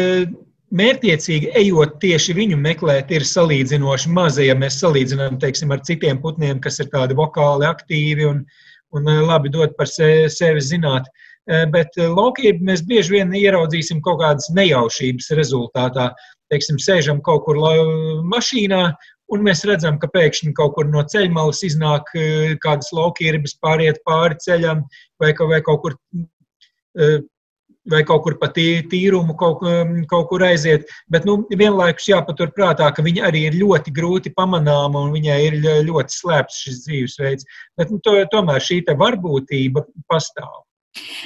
mērķiecīgi 0.76 1.54
ejot 1.56 1.96
tieši 2.04 2.36
viņu 2.36 2.60
meklēt, 2.60 3.16
ir 3.16 3.24
salīdzinoši 3.24 4.12
maza, 4.12 4.44
ja 4.44 4.60
mēs 4.60 4.76
salīdzinām 4.84 5.40
teiksim, 5.40 5.72
ar 5.72 5.80
citiem 5.88 6.20
putniem, 6.20 6.60
kas 6.60 6.82
ir 6.84 6.92
tādi 6.92 7.16
vokāli 7.16 7.64
aktīvi 7.70 8.28
un, 8.28 8.44
uh, 8.44 8.62
un 8.96 9.08
eh, 9.08 9.22
labi 9.24 9.52
dot 9.52 9.76
par 9.78 9.88
sevi 9.90 10.62
zināt. 10.64 11.08
Eh, 11.46 11.66
bet 11.72 11.98
eh, 12.00 12.08
laukību 12.10 12.66
mēs 12.66 12.84
bieži 12.86 13.18
vien 13.18 13.34
ieraudzīsim 13.36 14.00
kaut 14.04 14.20
kādas 14.22 14.48
nejaušības 14.56 15.30
rezultātā. 15.38 16.10
Teiksim, 16.52 16.78
sēžam 16.78 17.20
kaut 17.26 17.42
kur 17.46 17.58
mašīnā, 18.30 18.82
un 19.34 19.40
mēs 19.42 19.64
redzam, 19.66 19.96
ka 19.98 20.06
pēkšņi 20.12 20.52
kaut 20.54 20.76
kur 20.76 20.86
no 20.86 21.02
ceļmalas 21.02 21.64
iznāk 21.66 22.12
kādas 22.62 22.92
laukības, 22.94 23.56
pāriet 23.58 23.98
pāri 24.06 24.38
ceļam 24.44 24.84
vai, 25.18 25.32
vai 25.34 25.58
kaut 25.66 25.82
kur 25.82 25.96
vai 27.90 28.02
kaut 28.06 28.24
kur 28.26 28.36
pa 28.40 28.50
tīrumu 28.56 29.36
kaut, 29.38 29.64
um, 29.66 29.96
kaut 30.10 30.28
kur 30.30 30.44
aiziet. 30.46 30.86
Bet 31.12 31.26
nu, 31.28 31.38
vienlaikus 31.50 32.10
jāpaturprātā, 32.10 32.90
ka 32.94 33.04
viņa 33.06 33.26
arī 33.30 33.46
ir 33.50 33.58
ļoti 33.62 33.94
grūti 33.96 34.34
pamanāma 34.36 35.06
un 35.06 35.14
viņai 35.16 35.40
ir 35.48 35.58
ļoti 35.88 36.20
slēpts 36.20 36.62
šis 36.66 36.84
dzīvesveids. 36.86 37.50
Bet 37.78 37.92
nu, 37.92 38.02
to, 38.02 38.18
tomēr 38.32 38.62
šī 38.62 38.82
varbūtība 38.96 39.84
pastāv. 40.10 40.66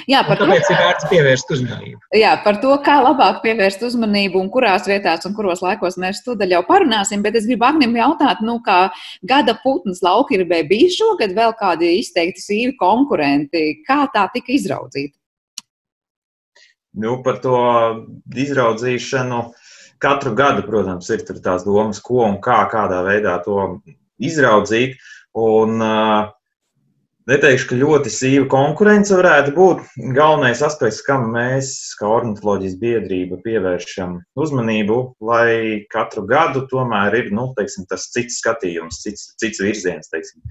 Jā, 0.09 0.21
par 0.27 0.39
tāpēc 0.39 0.65
to, 0.65 0.73
ir 0.73 0.81
vērts 0.81 1.07
pievērst 1.11 1.53
uzmanību. 1.55 2.01
Jā, 2.17 2.31
par 2.43 2.57
to, 2.63 2.73
kā 2.85 2.97
labāk 3.05 3.41
pievērst 3.45 3.85
uzmanību 3.87 4.41
un 4.41 4.49
kurās 4.53 4.87
vietās 4.89 5.27
un 5.29 5.35
kuros 5.37 5.63
laikos 5.63 5.97
mēs 6.01 6.23
tūdaļ 6.25 6.57
jau 6.57 6.61
parunāsim. 6.67 7.23
Bet 7.23 7.37
es 7.39 7.47
gribu 7.47 7.67
Agnim 7.69 7.95
jautāt, 7.99 8.43
nu, 8.45 8.57
kā 8.65 8.81
gada 9.27 9.55
putns 9.63 10.03
laukirvē 10.05 10.63
bija 10.69 10.91
šogad 10.97 11.35
vēl 11.37 11.55
kādi 11.59 11.95
izteikti 12.01 12.43
sīvi 12.43 12.75
konkurenti. 12.81 13.65
Kā 13.87 14.03
tā 14.13 14.27
tika 14.35 14.55
izraudzīta? 14.57 15.15
Nu, 16.99 17.21
par 17.23 17.39
to 17.43 17.55
izraudzīšanu 18.35 19.41
katru 20.01 20.33
gadu, 20.35 20.65
protams, 20.67 21.09
ir 21.13 21.23
tās 21.23 21.63
domas, 21.63 22.01
ko 22.03 22.25
un 22.25 22.39
kā, 22.43 22.63
kādā 22.71 22.99
veidā 23.07 23.37
to 23.45 23.79
izraudzīt. 24.19 24.97
Un, 25.37 25.79
Neteikšu, 27.29 27.67
ka 27.69 27.75
ļoti 27.77 28.09
sīva 28.09 28.45
konkurence 28.49 29.13
varētu 29.13 29.51
būt. 29.53 29.83
Galvenais 30.17 30.63
aspekts, 30.65 31.03
kam 31.05 31.27
mēs, 31.35 31.69
kā 31.99 32.09
ornitholoģijas 32.09 32.79
biedrība, 32.81 33.37
pievēršam 33.43 34.15
uzmanību, 34.41 34.97
lai 35.29 35.85
katru 35.93 36.25
gadu 36.27 36.65
tomēr 36.71 37.19
ir 37.19 37.29
nu, 37.37 37.51
teiksim, 37.59 37.85
tas 37.91 38.07
cits 38.11 38.41
skatījums, 38.41 39.03
cits, 39.05 39.29
cits 39.39 39.61
virziens. 39.61 40.09
Teiksim. 40.09 40.41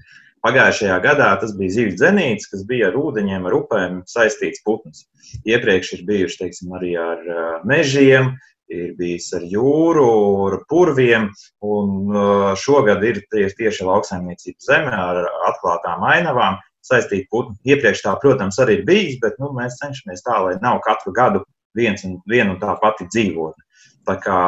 Pagājušajā 0.41 0.95
gadā 1.03 1.27
tas 1.41 1.51
bija 1.57 1.75
zivs 1.75 1.99
dzenīts, 1.99 2.47
kas 2.49 2.63
bija 2.69 2.89
ar 2.89 2.95
ūdeņiem, 2.97 3.43
ar 3.45 3.55
upēm 3.59 3.99
saistīts 4.09 4.63
putns. 4.65 5.05
Iepriekš 5.45 5.93
ir 5.99 6.07
bijuši 6.07 6.39
teiksim, 6.39 6.71
arī 6.79 6.95
ar 6.97 7.21
mežiem, 7.67 8.31
ir 8.71 8.95
bijis 8.97 9.29
ar 9.37 9.45
jūru, 9.45 10.07
ar 10.47 10.57
purviem, 10.71 11.29
un 11.61 12.17
šogad 12.57 13.05
ir 13.05 13.21
tieši 13.29 13.87
lauksaimniecības 13.87 14.69
zeme 14.71 14.97
ar 14.97 15.21
atklātām 15.51 16.05
ainavām 16.09 16.57
saistīti 16.85 17.29
putni. 17.31 17.59
Iepriekš 17.75 18.05
tā, 18.07 18.15
protams, 18.21 18.57
arī 18.63 18.79
ir 18.79 18.85
bijis, 18.87 19.19
bet 19.21 19.37
nu, 19.41 19.51
mēs 19.57 19.77
cenšamies 19.81 20.25
tā, 20.25 20.39
lai 20.45 20.55
nav 20.63 20.81
katru 20.87 21.13
gadu 21.13 21.43
viens 21.77 22.01
un, 22.07 22.17
viena 22.27 22.55
un 22.55 22.61
tā 22.63 22.73
pati 22.81 23.05
dzīvotne. 23.11 23.67
Tā 24.09 24.15
kā, 24.17 24.41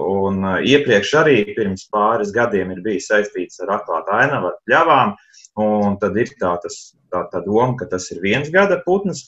un 0.00 0.40
iepriekš 0.64 1.10
arī 1.20 1.36
pirms 1.56 1.84
pāris 1.92 2.32
gadiem 2.32 2.72
ir 2.72 2.80
bijis 2.84 3.10
saistīts 3.10 3.60
ar 3.64 3.74
atklātu 3.78 4.14
ainavu, 4.16 4.52
ar 4.52 4.60
pļavām. 4.68 5.14
Un 5.60 5.96
tad 6.00 6.16
ir 6.20 6.32
tā, 6.40 6.54
tas, 6.62 6.78
tā, 7.12 7.26
tā 7.32 7.42
doma, 7.44 7.74
ka 7.80 7.88
tas 7.92 8.08
ir 8.12 8.22
viens 8.24 8.48
gada 8.52 8.80
putns. 8.86 9.26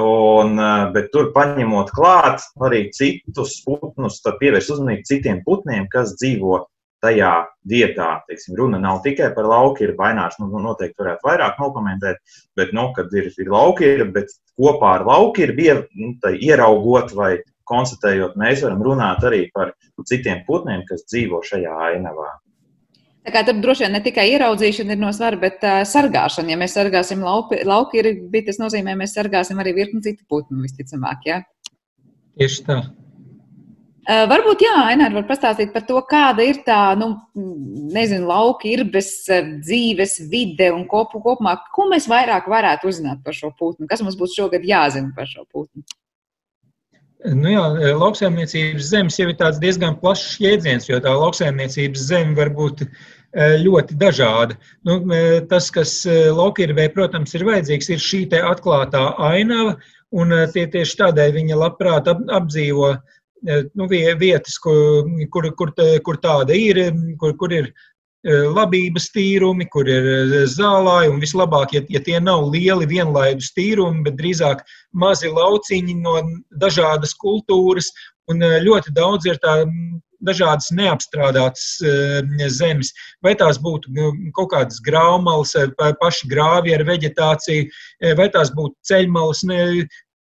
Un, 0.00 0.56
bet 0.94 1.10
tur 1.12 1.30
paņemot 1.36 1.92
klāt 1.92 2.44
arī 2.64 2.86
citus 2.96 3.58
putnus, 3.66 4.22
tad 4.24 4.38
pievērst 4.40 4.72
uzmanību 4.76 5.08
citiem 5.08 5.42
putniem, 5.44 5.88
kas 5.92 6.14
dzīvo 6.16 6.62
tajā 7.02 7.32
vietā. 7.68 8.08
Teiksim, 8.28 8.56
runa 8.56 8.80
nav 8.80 9.02
tikai 9.04 9.32
par 9.36 9.48
lauku, 9.50 9.84
ir 9.84 9.96
bainārs, 9.98 10.38
nu, 10.40 10.48
noteikti 10.62 11.02
varētu 11.02 11.28
vairāk 11.28 11.60
nokomentēt, 11.60 12.20
bet, 12.56 12.72
nu, 12.76 12.88
kad 12.96 13.12
ir, 13.18 13.28
ir 13.36 13.50
lauki, 13.52 13.94
bet 14.14 14.32
kopā 14.60 14.96
ar 15.00 15.06
lauku 15.08 15.44
ir 15.44 15.56
bija 15.58 15.80
nu, 15.98 16.14
ieraugot 16.32 17.12
vai 17.18 17.34
konstatējot, 17.68 18.38
mēs 18.40 18.62
varam 18.66 18.82
runāt 18.86 19.24
arī 19.28 19.44
par 19.54 19.74
citiem 20.08 20.42
putniem, 20.46 20.86
kas 20.88 21.04
dzīvo 21.08 21.42
šajā 21.46 21.74
ainavā. 21.90 22.30
Tā 23.22 23.30
kā 23.30 23.44
tur 23.46 23.60
droši 23.62 23.84
vien 23.84 23.92
ne 23.94 24.00
tikai 24.02 24.24
ieraudzīšana 24.32 24.96
ir 24.96 24.98
no 24.98 25.12
svara, 25.14 25.38
bet 25.38 25.62
uh, 25.62 25.84
sargāšana. 25.86 26.50
Ja 26.50 26.58
mēs 26.58 26.74
sargāsim 26.74 27.22
lauki, 27.22 27.60
lauki 27.68 28.00
ir, 28.02 28.08
tas 28.48 28.58
nozīmē, 28.58 28.96
mēs 28.98 29.14
sargāsim 29.14 29.62
arī 29.62 29.76
virkni 29.76 30.02
citu 30.02 30.26
putnu, 30.30 30.58
visticamāk. 30.64 31.22
Ja? 31.28 31.38
Tieši 32.40 32.66
tā. 32.66 32.80
Uh, 34.02 34.24
varbūt, 34.26 34.64
jā, 34.66 34.74
Ainār, 34.90 35.14
var 35.14 35.28
pastāstīt 35.28 35.70
par 35.70 35.84
to, 35.86 36.00
kāda 36.10 36.42
ir 36.42 36.64
tā, 36.66 36.80
nu, 36.98 37.12
nezinu, 37.94 38.26
lauka 38.26 38.66
ir 38.66 38.82
bez 38.90 39.12
dzīves 39.30 40.18
vide 40.32 40.72
un 40.74 40.82
kopu 40.90 41.22
kopumā. 41.22 41.60
Ko 41.70 41.86
mēs 41.92 42.10
vairāk 42.10 42.50
varētu 42.50 42.90
uzzināt 42.90 43.22
par 43.22 43.38
šo 43.38 43.52
putnu? 43.54 43.86
Kas 43.86 44.02
mums 44.02 44.18
būtu 44.18 44.40
šogad 44.40 44.66
jāzina 44.66 45.14
par 45.14 45.30
šo 45.30 45.46
putnu? 45.46 45.86
Nu 47.22 47.52
jā, 47.52 47.62
lauksaimniecības 48.00 48.88
zemes 48.90 49.18
jau 49.20 49.28
ir 49.30 49.36
diezgan 49.62 49.94
plašs 50.00 50.40
jēdziens, 50.42 50.88
jo 50.88 50.98
tā 51.02 51.12
lauksaimniecības 51.14 52.06
zeme 52.08 52.34
var 52.38 52.50
būt 52.50 52.82
ļoti 53.62 53.96
dažāda. 54.00 54.58
Nu, 54.84 54.98
tas, 55.48 55.70
kas 55.70 56.02
laukirvē, 56.08 56.88
protams, 56.92 57.34
ir 57.34 57.46
vajadzīgs, 57.48 57.90
ir 57.94 58.02
šī 58.02 58.22
atklātā 58.42 59.04
ainava, 59.30 59.76
un 60.12 60.34
tie 60.52 60.66
tieši 60.66 60.98
tādēļ 60.98 61.34
viņa 61.38 61.60
labprāt 61.62 62.10
apdzīvo 62.10 62.90
nu, 63.74 63.88
vietas, 63.88 64.58
kur, 64.62 65.06
kur, 65.30 65.48
kur, 65.56 65.72
kur 66.04 66.20
tāda 66.22 66.58
ir, 66.58 66.84
kur, 67.18 67.36
kur 67.38 67.54
ir 67.54 67.72
labības 68.24 69.08
tīrumi, 69.14 69.66
kur 69.72 69.88
ir 69.90 70.06
zālāji, 70.46 71.10
un 71.10 71.20
vislabāk, 71.22 71.74
ja, 71.74 71.82
ja 71.90 72.00
tie 72.00 72.20
nav 72.20 72.46
lieli 72.52 72.86
vienlaidus 72.86 73.50
tīrumi, 73.56 74.04
bet 74.06 74.14
drīzāk 74.20 74.62
mazi 74.94 75.28
lauciņi 75.32 75.96
no 76.04 76.20
dažādas 76.62 77.16
kultūras, 77.18 77.90
un 78.30 78.38
ļoti 78.38 78.94
daudz 78.94 79.26
ir 79.26 79.40
tā 79.42 79.64
dažādas 80.22 80.70
neapstrādātas 80.70 81.82
zemes. 82.54 82.92
Vai 83.26 83.34
tās 83.34 83.58
būtu 83.58 83.90
nu, 83.96 84.12
kaut 84.36 84.52
kādas 84.54 84.78
graumalas, 84.84 85.56
paši 85.78 86.30
grāvi 86.30 86.76
ar 86.76 86.86
veģetāciju, 86.86 87.66
vai 88.18 88.28
tās 88.30 88.54
būtu 88.54 88.76
ceļmalas, 88.86 89.42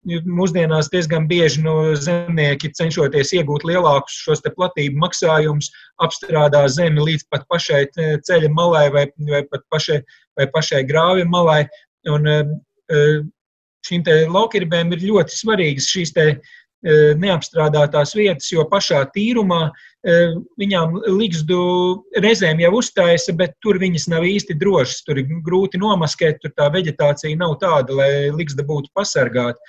Mūsdienās 0.09 0.89
diezgan 0.89 1.27
bieži 1.29 1.61
no 1.61 1.93
zemnieki 1.93 2.71
cenšoties 2.73 3.35
iegūt 3.37 3.67
lielākus 3.69 4.15
šos 4.23 4.41
platību 4.45 4.97
maksājumus, 4.97 5.69
apstrādā 6.01 6.63
zemi 6.73 7.05
līdz 7.05 7.27
pat 7.29 7.45
pašai 7.53 7.83
ceļa 8.25 8.49
malai 8.49 8.87
vai, 8.89 9.05
vai 9.29 9.43
pat 9.51 9.61
pašai, 9.69 9.99
vai 10.39 10.47
pašai 10.49 10.81
grāvja 10.89 11.27
malai. 11.29 11.67
Un, 12.09 12.25
eh, 12.27 13.21
šīm 13.85 14.03
laukirbēm 14.33 14.91
ir 14.93 15.05
ļoti 15.05 15.37
svarīgas 15.37 15.89
šīs 15.89 16.13
te, 16.13 16.25
neapstrādātās 16.81 18.15
vietas, 18.17 18.49
jo 18.51 18.63
pašā 18.65 19.03
tīrumā 19.13 19.69
viņām 20.57 20.95
līgstu 21.13 21.57
reizēm 22.17 22.59
jau 22.63 22.71
uztaisa, 22.79 23.35
bet 23.37 23.53
tur 23.61 23.77
viņas 23.77 24.07
nav 24.09 24.25
īsti 24.25 24.57
drošas. 24.57 25.03
Tur 25.05 25.21
ir 25.21 25.29
grūti 25.45 25.77
nomaskēt, 25.77 26.41
tur 26.41 26.51
tā 26.57 26.71
veģetācija 26.73 27.37
nav 27.37 27.59
tāda, 27.61 27.93
lai 27.93 28.11
līgsta 28.33 28.65
būtu 28.65 28.89
pasargāta 28.97 29.59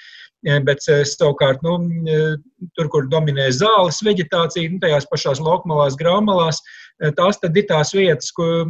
bet 0.43 0.83
eh, 0.91 1.03
savukārt 1.07 1.63
nu, 1.63 1.77
eh, 2.11 2.35
tur, 2.77 2.89
kur 2.91 3.07
dominē 3.11 3.49
zāles 3.55 4.03
vegetācija, 4.03 4.71
nu, 4.71 4.81
tajās 4.83 5.07
pašās 5.11 5.41
laukmalās, 5.41 5.97
graumalās, 5.99 6.61
eh, 7.03 7.13
tās 7.17 7.39
ir 7.43 7.67
tās 7.69 7.93
vietas, 7.95 8.31
kur, 8.33 8.67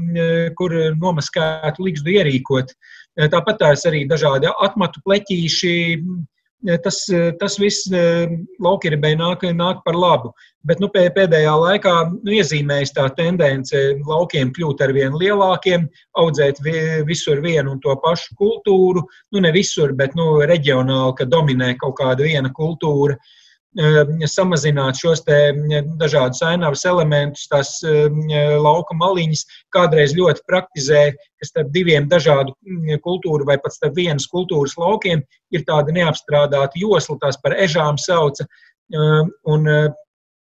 kur 0.56 0.70
nomaskētu 1.00 1.80
likstu 1.80 2.12
ierīkot. 2.12 2.72
Tāpat 3.16 3.58
tās 3.60 3.84
arī 3.84 4.06
dažādi 4.08 4.48
atmatu 4.64 5.00
pleķīši, 5.04 6.00
tas, 6.84 7.02
tas 7.40 7.58
viss 7.60 7.88
laukiribei 8.62 9.16
nāk, 9.18 9.44
nāk 9.56 9.82
par 9.84 9.98
labu. 9.98 10.32
Bet 10.62 10.78
nu, 10.78 10.86
pēdējā 10.94 11.52
laikā 11.58 11.92
nu, 12.12 12.34
iezīmējas 12.36 12.94
tā 12.94 13.08
tendence 13.16 13.78
laukiem 14.06 14.52
kļūt 14.54 14.84
ar 14.86 14.92
vien 14.94 15.16
lielākiem, 15.18 15.88
audzēt 16.22 16.60
visur 17.08 17.42
vienu 17.42 17.74
un 17.74 17.80
to 17.82 17.96
pašu 18.04 18.36
kultūru. 18.38 19.02
Nu, 19.34 19.42
ne 19.42 19.50
visur, 19.54 19.94
bet 19.98 20.14
nu, 20.18 20.36
reģionāli, 20.46 21.16
ka 21.18 21.26
dominē 21.26 21.74
kaut 21.82 21.98
kāda 21.98 22.28
viena 22.28 22.52
kultūra. 22.54 23.18
Samazināt 24.28 24.98
šos 25.00 25.22
dažādus 25.24 26.42
ainavas 26.44 26.84
elementus, 26.84 27.46
tās 27.48 27.78
lauka 28.60 28.94
maliņas 29.00 29.46
kādreiz 29.72 30.12
ļoti 30.16 30.44
praktizēja, 30.48 31.14
ka 31.40 31.48
starp 31.48 31.70
diviem 31.72 32.08
dažādu 32.08 32.52
kultūru 33.00 33.46
vai 33.48 33.56
pat 33.56 33.72
starp 33.72 33.96
vienas 33.96 34.28
kultūras 34.28 34.76
laukiem 34.76 35.24
ir 35.56 35.64
tāda 35.64 35.92
neapstrādāta 35.92 36.76
josla, 36.76 37.16
tās 37.24 37.40
par 37.40 37.56
ežām 37.56 37.96
sauca. 37.96 38.44
Un 39.48 39.64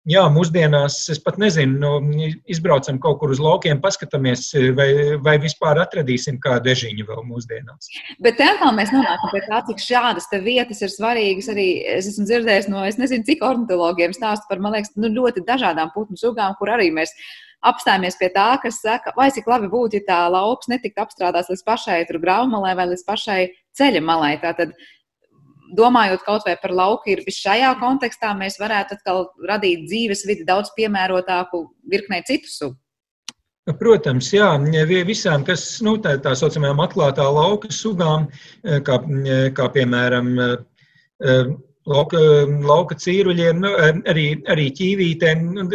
Jā, 0.10 0.24
mūsdienās 0.34 0.96
es 1.14 1.20
pat 1.22 1.36
nezinu, 1.42 1.76
nu, 2.02 2.30
izbraucam 2.50 2.98
kaut 3.02 3.20
kur 3.22 3.34
uz 3.34 3.42
laukiem, 3.44 3.82
paskatāmies, 3.84 4.48
vai, 4.78 4.88
vai 5.22 5.36
vispār 5.42 5.78
atradīsim 5.84 6.40
kādu 6.42 6.72
ežiņu 6.74 7.06
vēl 7.06 7.22
mūsdienās. 7.28 7.92
Bet 8.26 8.42
atkal 8.42 8.74
mēs 8.78 8.94
nonākam 8.96 9.34
pie 9.36 9.44
tā, 9.46 9.60
cik 9.68 9.84
šādas 9.84 10.30
vietas 10.46 10.82
ir 10.82 10.94
svarīgas. 10.94 11.52
Arī 11.54 11.68
es 11.98 12.10
esmu 12.10 12.26
dzirdējis 12.26 12.72
no, 12.74 12.82
es 12.90 12.98
nezinu, 13.02 13.28
cik 13.28 13.46
ornitologiem 13.46 14.16
stāstu 14.18 14.50
par, 14.50 14.64
man 14.64 14.74
liekas, 14.78 14.96
nu, 14.98 15.14
ļoti 15.14 15.46
dažādām 15.46 15.94
putnu 15.94 16.18
sugām, 16.18 16.58
kur 16.58 16.74
arī 16.74 16.90
mēs 16.96 17.14
apstājamies 17.70 18.18
pie 18.18 18.32
tā, 18.34 18.50
kas 18.64 18.80
saka, 18.82 19.14
vai 19.18 19.30
cik 19.36 19.50
labi 19.52 19.70
būtu, 19.70 20.00
ja 20.00 20.08
tā 20.08 20.20
lauks 20.32 20.72
netiktu 20.72 21.04
apstrādāts 21.04 21.52
līdz 21.52 21.66
pašai 21.68 22.00
graumalai 22.16 22.74
vai 22.80 22.88
līdz 22.94 23.06
pašai 23.06 23.42
ceļa 23.78 24.02
malai. 24.02 24.38
Tātad 24.42 24.74
domājot 25.78 26.26
kaut 26.26 26.46
vai 26.48 26.56
par 26.62 26.74
lauku, 26.76 27.14
ir 27.14 27.24
šajā 27.26 27.72
kontekstā 27.82 28.34
mēs 28.38 28.60
varētu 28.62 28.98
atkal 28.98 29.26
radīt 29.50 29.88
dzīves 29.88 30.26
vidi 30.28 30.48
daudz 30.48 30.74
piemērotāku 30.78 31.66
virknei 31.92 32.24
citu 32.28 32.52
sugu. 32.52 32.78
Protams, 33.80 34.32
jā, 34.34 34.50
visām, 35.06 35.44
kas 35.46 35.62
nu, 35.86 35.98
tā, 36.02 36.16
tā 36.24 36.34
saucamajām 36.38 36.80
atklātā 36.82 37.28
lauka 37.30 37.70
sugām, 37.70 38.26
kā, 38.66 38.98
kā 39.54 39.68
piemēram 39.76 40.32
lauka, 41.88 42.20
lauka 42.66 42.96
cīruļiem, 43.00 43.64
nu, 43.64 43.72
arī, 44.10 44.28
arī 44.52 44.70
ķīvītēm, 44.76 45.50
nu, 45.56 45.68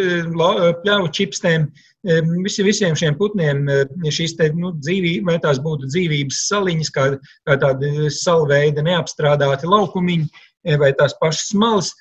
pļauju 0.85 1.13
čipstēm, 1.21 1.69
Visi, 2.05 2.61
visiem 2.61 2.93
šiem 2.93 3.15
putniem 3.17 3.63
šīs 4.13 4.35
te, 4.37 4.51
nu, 4.53 4.75
dzīvības, 4.77 5.25
vai 5.25 5.39
tās 5.41 5.57
būtu 5.65 5.89
dzīvības 5.89 6.43
saliņas, 6.51 6.91
kā, 6.93 7.05
kā 7.49 7.55
tādi 7.63 8.11
salveidi 8.13 8.85
neapstrādāti 8.85 9.71
laukumiņi, 9.73 10.43
vai 10.83 10.91
tās 10.99 11.17
pašas 11.17 11.55
malas, 11.57 11.95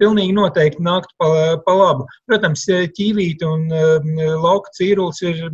pilnīgi 0.00 0.34
noteikti 0.34 0.82
nāktu 0.82 1.14
pa, 1.22 1.30
pa 1.62 1.76
labu. 1.78 2.08
Protams, 2.26 2.66
ķīvīte 2.98 3.46
un 3.46 3.70
lauka 4.42 4.74
cīrulis 4.74 5.22
ir 5.22 5.46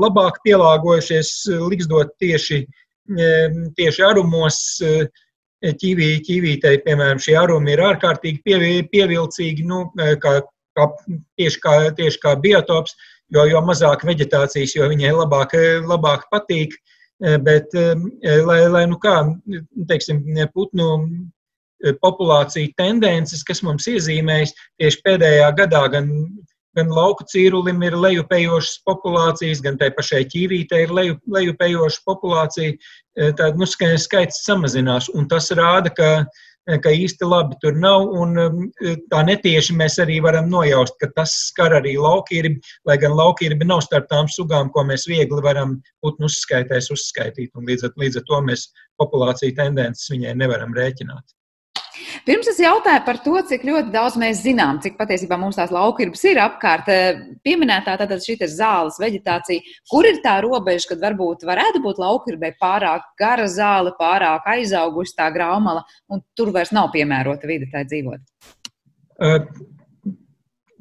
labāk 0.00 0.40
pielāgojušies 0.48 1.34
liksdot 1.68 2.16
tieši, 2.24 2.64
tieši 3.76 4.06
arumos. 4.08 4.62
Ķīvī, 5.58 6.12
ķīvītei, 6.22 6.84
piemēram, 6.84 7.18
šie 7.18 7.34
arumi 7.40 7.72
ir 7.74 7.82
ārkārtīgi 7.82 8.44
pievilcīgi, 8.92 9.64
nu, 9.66 9.88
kā 10.22 10.36
kā, 10.78 10.86
tieši, 11.38 11.62
kā, 11.62 11.74
tieši 11.98 12.20
kā 12.22 12.34
biotops, 12.42 12.94
jo, 13.34 13.46
jo 13.50 13.62
mazāk 13.66 14.04
vegetācijas, 14.08 14.76
jo 14.76 14.88
viņai 14.92 15.14
labāk, 15.22 15.56
labāk 15.88 16.28
patīk. 16.34 16.78
bet 17.42 17.72
lai, 18.46 18.60
lai 18.70 18.84
nu 18.86 18.96
kā, 19.02 19.16
teiksim, 19.90 20.22
putnu 20.54 20.90
populācija 22.02 22.70
tendences, 22.78 23.42
kas 23.46 23.62
mums 23.66 23.88
iezīmējas 23.90 24.54
tieši 24.78 25.00
pēdējā 25.02 25.48
gadā, 25.58 25.82
gan, 25.90 26.12
gan 26.78 26.90
lauku 26.94 27.26
cīrulim 27.32 27.82
ir 27.86 27.98
lejupējošas 27.98 28.82
populācijas, 28.88 29.62
gan 29.64 29.78
tai 29.80 29.90
pašai 29.96 30.24
ķīvītei 30.32 30.84
ir 30.86 30.94
leju, 30.94 31.20
lejupējoša 31.36 32.04
populācija, 32.08 32.76
tad 33.38 33.58
nu, 33.58 33.68
skaits 33.68 34.44
samazinās. 34.46 35.10
Un 35.14 35.26
tas 35.30 35.50
rāda, 35.58 35.92
ka 35.94 36.12
ka 36.76 36.92
īsti 36.92 37.24
labi 37.24 37.56
tur 37.62 37.76
nav. 37.80 38.10
Un 38.20 38.36
um, 38.42 38.58
tā 39.12 39.22
netieši 39.24 39.76
mēs 39.78 39.96
arī 40.02 40.18
varam 40.24 40.50
nojaust, 40.52 40.98
ka 41.00 41.08
tas 41.16 41.32
skar 41.48 41.78
arī 41.78 41.96
laukīrbi, 42.00 42.60
lai 42.88 42.98
gan 43.00 43.16
laukīrbi 43.16 43.68
nav 43.68 43.80
starp 43.86 44.10
tām 44.12 44.28
sugām, 44.32 44.68
ko 44.74 44.84
mēs 44.88 45.08
viegli 45.08 45.40
varam 45.44 45.78
putnu 46.04 46.28
uzskaitēs 46.28 46.92
uzskaitīt. 46.94 47.54
Līdz, 47.56 47.88
ar, 47.88 47.96
līdz 48.04 48.20
ar 48.20 48.28
to 48.28 48.44
mēs 48.50 48.68
populāciju 49.00 49.56
tendences 49.56 50.12
viņai 50.12 50.36
nevaram 50.42 50.76
rēķināt. 50.76 51.37
Pirms 52.26 52.50
es 52.52 52.60
jautāju 52.62 53.04
par 53.06 53.20
to, 53.24 53.34
cik 53.50 53.64
ļoti 53.68 53.92
daudz 53.94 54.18
mēs 54.20 54.42
zinām, 54.44 54.80
cik 54.84 54.98
patiesībā 54.98 55.38
mums 55.40 55.58
tās 55.58 55.72
laukības 55.74 56.24
ir 56.30 56.42
apkārt. 56.44 56.90
Eh, 56.92 57.22
pieminētā 57.46 57.96
tātad 58.00 58.24
šī 58.24 58.38
zāles 58.48 58.98
veģetācija, 59.02 59.78
kur 59.90 60.08
ir 60.08 60.20
tā 60.24 60.38
robeža, 60.44 60.92
kad 60.92 61.06
varbūt 61.06 61.46
varētu 61.48 61.82
būt 61.84 62.02
laukirbai 62.02 62.52
pārāk 62.60 63.08
gara 63.18 63.48
zāle, 63.50 63.94
pārāk 63.98 64.46
aizaugusi 64.56 65.16
tā 65.18 65.30
graumala, 65.34 65.84
un 66.08 66.22
tur 66.36 66.52
vairs 66.54 66.72
nav 66.72 66.92
piemērota 66.94 67.50
vide 67.50 67.70
tai 67.72 67.86
dzīvot? 67.88 68.22
Uh 69.18 69.76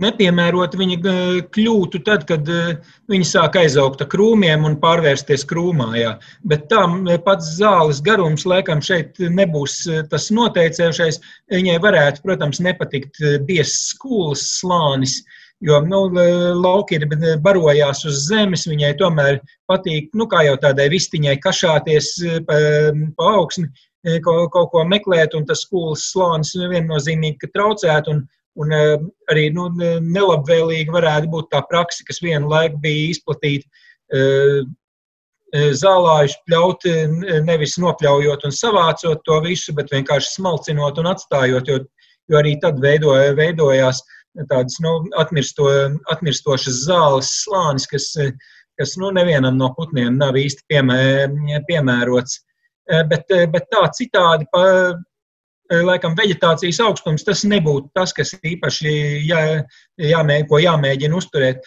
nepiemērota 0.01 0.79
viņa 0.79 0.97
eh, 0.97 1.39
kļūtu 1.53 2.01
tad, 2.05 2.25
kad 2.29 2.47
eh, 2.51 2.75
viņa 3.11 3.29
sāk 3.31 3.57
aizaugt 3.61 4.03
ar 4.03 4.09
krūmiem 4.11 4.67
un 4.67 4.77
pārvērsties 4.81 5.45
krūmā. 5.49 5.89
Jā. 5.99 6.13
Bet 6.47 6.67
tā 6.71 6.83
pats 7.25 7.55
zāles 7.57 8.01
garums, 8.05 8.45
laikam, 8.49 8.83
šeit 8.83 9.17
nebūs 9.19 9.79
eh, 9.89 10.05
tas 10.11 10.29
noteicējušais. 10.33 11.19
Viņai 11.53 11.81
varētu, 11.83 12.23
protams, 12.25 12.61
nepatikt 12.63 13.21
biezs 13.49 13.91
skūlas 13.93 14.45
slānis. 14.59 15.21
Jo 15.65 15.79
nu, 15.81 16.03
lauki 16.13 16.99
ir 16.99 17.07
barojās 17.41 18.03
uz 18.05 18.27
zemes, 18.27 18.67
viņai 18.69 18.91
tomēr 18.99 19.39
patīk, 19.65 20.11
nu, 20.13 20.27
kā 20.29 20.43
jau 20.45 20.53
tādai 20.61 20.85
vistiņai, 20.93 21.33
kašāties 21.41 22.11
pa, 22.45 22.59
pa 23.17 23.31
augsni, 23.39 23.65
kaut, 24.21 24.51
kaut 24.53 24.69
ko 24.75 24.83
meklēt, 24.85 25.33
un 25.33 25.47
tas 25.49 25.63
skūlas 25.65 26.11
slānis 26.11 26.53
viennozīmīgi 26.61 27.49
traucētu. 27.55 28.13
Un, 28.13 28.21
Un 28.57 28.73
eh, 28.73 28.95
arī 29.31 29.47
nu, 29.53 29.67
nelabvēlīgi 29.77 30.93
varētu 30.93 31.29
būt 31.33 31.51
tā 31.53 31.61
praksa, 31.69 32.05
kas 32.07 32.21
vienu 32.23 32.49
laiku 32.49 32.79
bija 32.81 33.11
izplatīta. 33.13 33.69
Eh, 34.13 34.63
eh, 35.53 35.69
zālājuši 35.77 36.41
pļaut, 36.47 36.87
nevis 37.47 37.77
nopļaujot 37.81 38.47
un 38.49 38.55
savācot 38.55 39.23
to 39.27 39.39
visu, 39.45 39.75
bet 39.77 39.93
vienkārši 39.93 40.33
smalcinot 40.39 40.97
un 41.01 41.11
atstājot, 41.13 41.69
jo, 41.69 41.81
jo 42.31 42.39
arī 42.41 42.57
tad 42.63 42.81
veidoja, 42.83 43.35
veidojās 43.37 44.01
tādas 44.49 44.77
nu, 44.83 44.99
atmirsto, 45.17 45.69
atmirstošas 46.13 46.83
zāles 46.85 47.29
slānis, 47.43 47.87
kas, 47.89 48.11
kas 48.77 48.97
nu, 49.01 49.09
nevienam 49.13 49.57
no 49.57 49.71
putniem 49.77 50.17
nav 50.19 50.37
īsti 50.37 50.65
piemē, 50.69 50.99
piemērots. 51.69 52.43
Bet, 53.09 53.33
bet 53.51 53.65
tā 53.73 53.87
citādi 53.97 54.45
pa, 54.53 54.61
laikam 55.71 56.15
vegetācijas 56.17 56.79
augstums 56.83 57.25
tas 57.27 57.43
nebūtu 57.47 57.89
tas, 57.95 58.13
kas 58.15 58.33
īpaši 58.45 58.91
jā, 59.27 59.41
jāmē, 59.99 60.39
jāmēģina 60.63 61.17
uzturēt. 61.17 61.65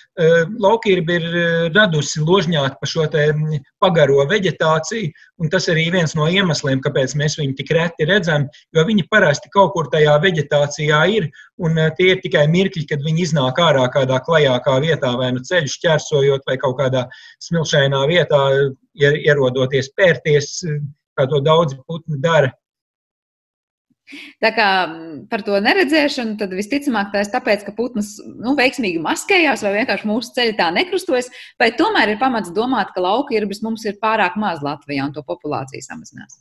Laukīrba 0.61 1.17
ir 1.19 1.27
radusi 1.75 2.23
ložņāt 2.25 2.79
pa 2.81 2.89
šo 2.89 3.07
pagaro 3.81 4.25
vegetāciju, 4.31 5.11
un 5.41 5.51
tas 5.53 5.69
arī 5.73 5.89
viens 5.93 6.15
no 6.17 6.29
iemesliem, 6.29 6.81
kāpēc 6.85 7.17
mēs 7.17 7.39
viņu 7.41 7.57
tik 7.59 7.73
reti 7.77 8.09
redzam, 8.09 8.47
jo 8.77 8.85
viņi 8.87 9.09
parasti 9.11 9.51
kaut 9.53 9.75
kur 9.75 9.91
tajā 9.93 10.17
vegetācijā 10.23 11.01
ir, 11.17 11.29
un 11.59 11.77
tie 11.99 12.15
ir 12.15 12.23
tikai 12.25 12.47
mirkļi, 12.49 12.87
kad 12.89 13.05
viņi 13.05 13.27
iznāk 13.27 13.61
ārā 13.61 13.87
kādā 13.93 14.21
klajākā 14.25 14.79
vietā, 14.85 15.13
vai 15.19 15.33
nu 15.37 15.45
ceļu 15.45 15.69
šķērsojot, 15.75 16.47
vai 16.49 16.57
kaut 16.61 16.79
kādā 16.81 17.07
smilšainā 17.43 18.07
vietā, 18.11 18.47
ierodoties 19.01 19.93
pērties, 19.97 20.65
kā 21.19 21.27
to 21.31 21.41
daudzi 21.45 21.79
putni 21.87 22.21
dara. 22.21 22.53
Tā 24.43 24.51
kā 24.57 24.69
par 25.31 25.45
to 25.47 25.59
neredzēšanu, 25.63 26.37
tad 26.41 26.55
visticamāk 26.57 27.13
tas 27.15 27.29
ir 27.29 27.35
tāpēc, 27.35 27.65
ka 27.67 27.75
putns 27.77 28.17
nu, 28.27 28.57
veiksmīgi 28.59 29.03
maskējās 29.05 29.65
vai 29.67 29.75
vienkārši 29.79 30.11
mūsu 30.11 30.35
ceļā 30.37 30.57
tā 30.59 30.69
nekrustojas, 30.75 31.31
vai 31.61 31.71
tomēr 31.79 32.15
ir 32.15 32.23
pamats 32.23 32.53
domāt, 32.57 32.95
ka 32.95 33.05
lauka 33.05 33.37
irbis 33.39 33.63
mums 33.67 33.87
ir 33.87 33.99
pārāk 34.03 34.39
maz 34.41 34.65
Latvijā 34.67 35.07
un 35.07 35.17
to 35.17 35.25
populācija 35.27 35.85
samazinās. 35.87 36.41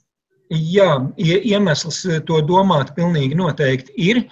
Jā, 0.50 0.96
iemesls 1.22 2.02
to 2.26 2.40
domāt 2.42 2.96
pilnīgi 2.96 3.38
noteikti 3.38 3.94
ir, 4.02 4.24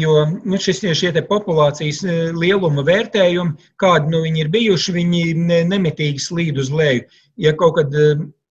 jo 0.00 0.16
nu, 0.42 0.58
šis, 0.58 0.80
šie 0.98 1.12
populācijas 1.28 2.00
lieluma 2.34 2.82
vērtējumi, 2.86 3.68
kādi 3.78 4.10
nu, 4.10 4.24
viņi 4.26 4.42
ir 4.42 4.50
bijuši, 4.50 4.96
viņi 4.96 5.22
nemitīgi 5.70 6.22
slīd 6.22 6.58
uz 6.58 6.72
leju. 6.74 7.06
Ja 7.38 7.54
kaut 7.58 7.78
kad 7.78 7.94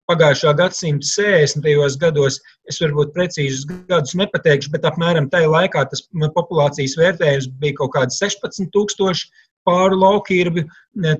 pagājušā 0.10 0.54
gadsimta 0.60 1.08
60. 1.08 1.98
gados, 2.02 2.39
es 2.70 2.80
varbūt 2.84 3.13
precīzus 3.16 3.66
gadus 3.89 4.16
nepateikšu, 4.20 4.72
bet 4.74 4.88
apmēram 4.88 5.30
tajā 5.32 5.50
laikā 5.52 5.86
tas 5.92 6.06
populācijas 6.36 6.98
vērtējums 7.00 7.50
bija 7.62 7.78
kaut 7.80 7.94
kāds 7.96 8.20
16,000 8.22 9.28
pāru 9.68 10.00
laukīrbi, 10.00 10.66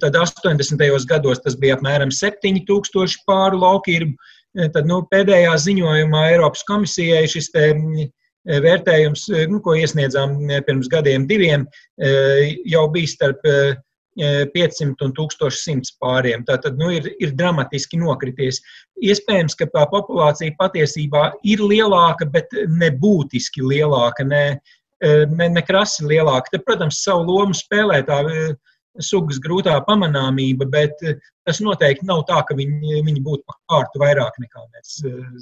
tad 0.04 0.17
80. 0.19 0.84
gados 1.08 1.43
tas 1.43 1.56
bija 1.60 1.78
apmēram 1.78 2.12
7,000 2.12 3.24
pāru 3.28 3.62
laukīrbi. 3.62 4.17
Tad 4.74 4.86
nu, 4.86 5.00
pēdējā 5.10 5.54
ziņojumā 5.58 6.28
Eiropas 6.36 6.62
komisijai 6.67 7.24
šis 7.32 7.48
te, 7.56 7.72
vērtējums, 8.46 9.24
nu, 9.50 9.62
ko 9.63 9.74
iesniedzām 9.80 10.36
pirms 10.67 10.91
gadiem, 10.91 11.26
diviem, 11.26 11.63
jau 12.69 12.84
bija 12.93 13.10
starp 13.15 13.48
500 14.17 15.06
un 15.06 15.13
1100 15.17 15.95
pāriem. 16.02 16.43
Tātad 16.47 16.78
nu, 16.80 16.91
ir, 16.93 17.10
ir 17.23 17.34
dramatiski 17.38 17.99
nokrities. 18.02 18.62
Iespējams, 19.02 19.58
ka 19.60 19.69
tā 19.73 19.86
populācija 19.91 20.56
patiesībā 20.60 21.30
ir 21.49 21.63
lielāka, 21.63 22.28
bet 22.30 22.54
nebūtiski 22.80 23.65
lielāka, 23.65 24.26
ne, 24.28 24.43
ne, 25.04 25.49
ne 25.49 25.65
krasi 25.65 26.06
lielāka. 26.10 26.54
Te, 26.54 26.62
protams, 26.65 27.02
savu 27.06 27.26
lomu 27.32 27.58
spēlē 27.58 28.04
tā 28.10 28.21
sugas 29.02 29.39
grūtā 29.41 29.80
pamanāmība, 29.88 30.69
bet 30.69 30.99
tas 31.47 31.62
noteikti 31.65 32.06
nav 32.06 32.28
tā, 32.30 32.43
ka 32.45 32.58
viņi, 32.58 33.02
viņi 33.02 33.26
būtu 33.26 33.43
pa 33.49 33.58
kārtu 33.71 34.04
vairāk 34.04 34.38
nekā 34.43 34.67
mēs 34.67 34.99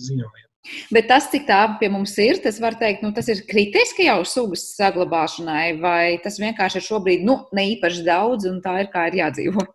ziņojam. 0.07 0.50
Bet 0.93 1.08
tas, 1.10 1.26
cik 1.32 1.47
tā 1.47 1.60
pie 1.80 1.89
mums 1.89 2.13
ir, 2.21 2.38
tas 2.43 2.60
var 2.62 2.76
teikt, 2.78 3.02
nu, 3.02 3.10
tas 3.15 3.28
ir 3.34 3.41
kritiski 3.50 4.06
jau 4.06 4.19
sugas 4.30 4.67
saglabāšanai, 4.78 5.80
vai 5.82 6.19
tas 6.21 6.38
vienkārši 6.41 6.78
ir 6.78 6.86
šobrīd 6.86 7.26
nu, 7.26 7.39
ne 7.58 7.65
īpaši 7.74 8.06
daudz, 8.06 8.45
un 8.50 8.60
tā 8.62 8.76
ir 8.84 8.91
kā 8.93 9.08
ir 9.10 9.17
jādzīvo. 9.24 9.65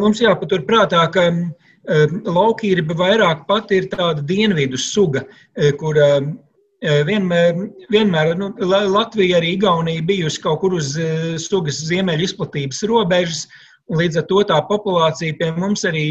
Mums 0.00 0.22
jāpatur 0.24 0.64
prātā, 0.66 1.04
ka 1.12 1.28
laukīrba 2.26 2.96
vairāk 2.98 3.44
pat 3.46 3.70
ir 3.76 3.90
tāda 3.92 4.24
dienvidu 4.26 4.80
suga, 4.80 5.22
kur 5.78 6.00
vienmēr, 6.80 7.60
vienmēr 7.92 8.32
nu, 8.40 8.50
Latvija 8.64 9.38
arī 9.38 9.52
Igaunija 9.58 10.02
bijusi 10.08 10.42
kaut 10.42 10.60
kur 10.64 10.74
uz 10.80 10.96
sugas 11.44 11.84
ziemeļu 11.86 12.26
izplatības 12.26 12.82
robežas, 12.88 13.46
un 13.92 14.00
līdz 14.00 14.22
ar 14.22 14.26
to 14.32 14.42
tā 14.48 14.58
populācija 14.66 15.36
pie 15.38 15.52
mums 15.60 15.84
arī 15.86 16.06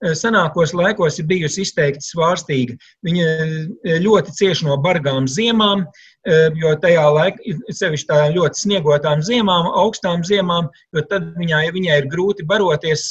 senākos 0.00 0.72
laikos 0.76 1.18
ir 1.20 1.28
bijusi 1.28 1.64
izteikti 1.66 2.04
svārstīga. 2.04 2.76
Viņa 3.06 3.26
eh, 3.26 3.98
ļoti 4.00 4.34
cieši 4.38 4.66
no 4.68 4.78
bargām 4.80 5.28
ziemām, 5.28 5.84
eh, 6.26 6.48
jo 6.56 6.72
tajā 6.80 7.04
laikā, 7.16 7.56
sevišķi 7.76 8.08
tā 8.08 8.20
ļoti 8.34 8.64
sniegotām 8.64 9.24
ziemām, 9.26 9.70
augstām 9.82 10.24
ziemām, 10.24 10.70
jo 10.96 11.04
tad 11.10 11.32
viņai, 11.36 11.66
viņai 11.76 12.02
ir 12.02 12.10
grūti 12.12 12.46
baroties, 12.48 13.10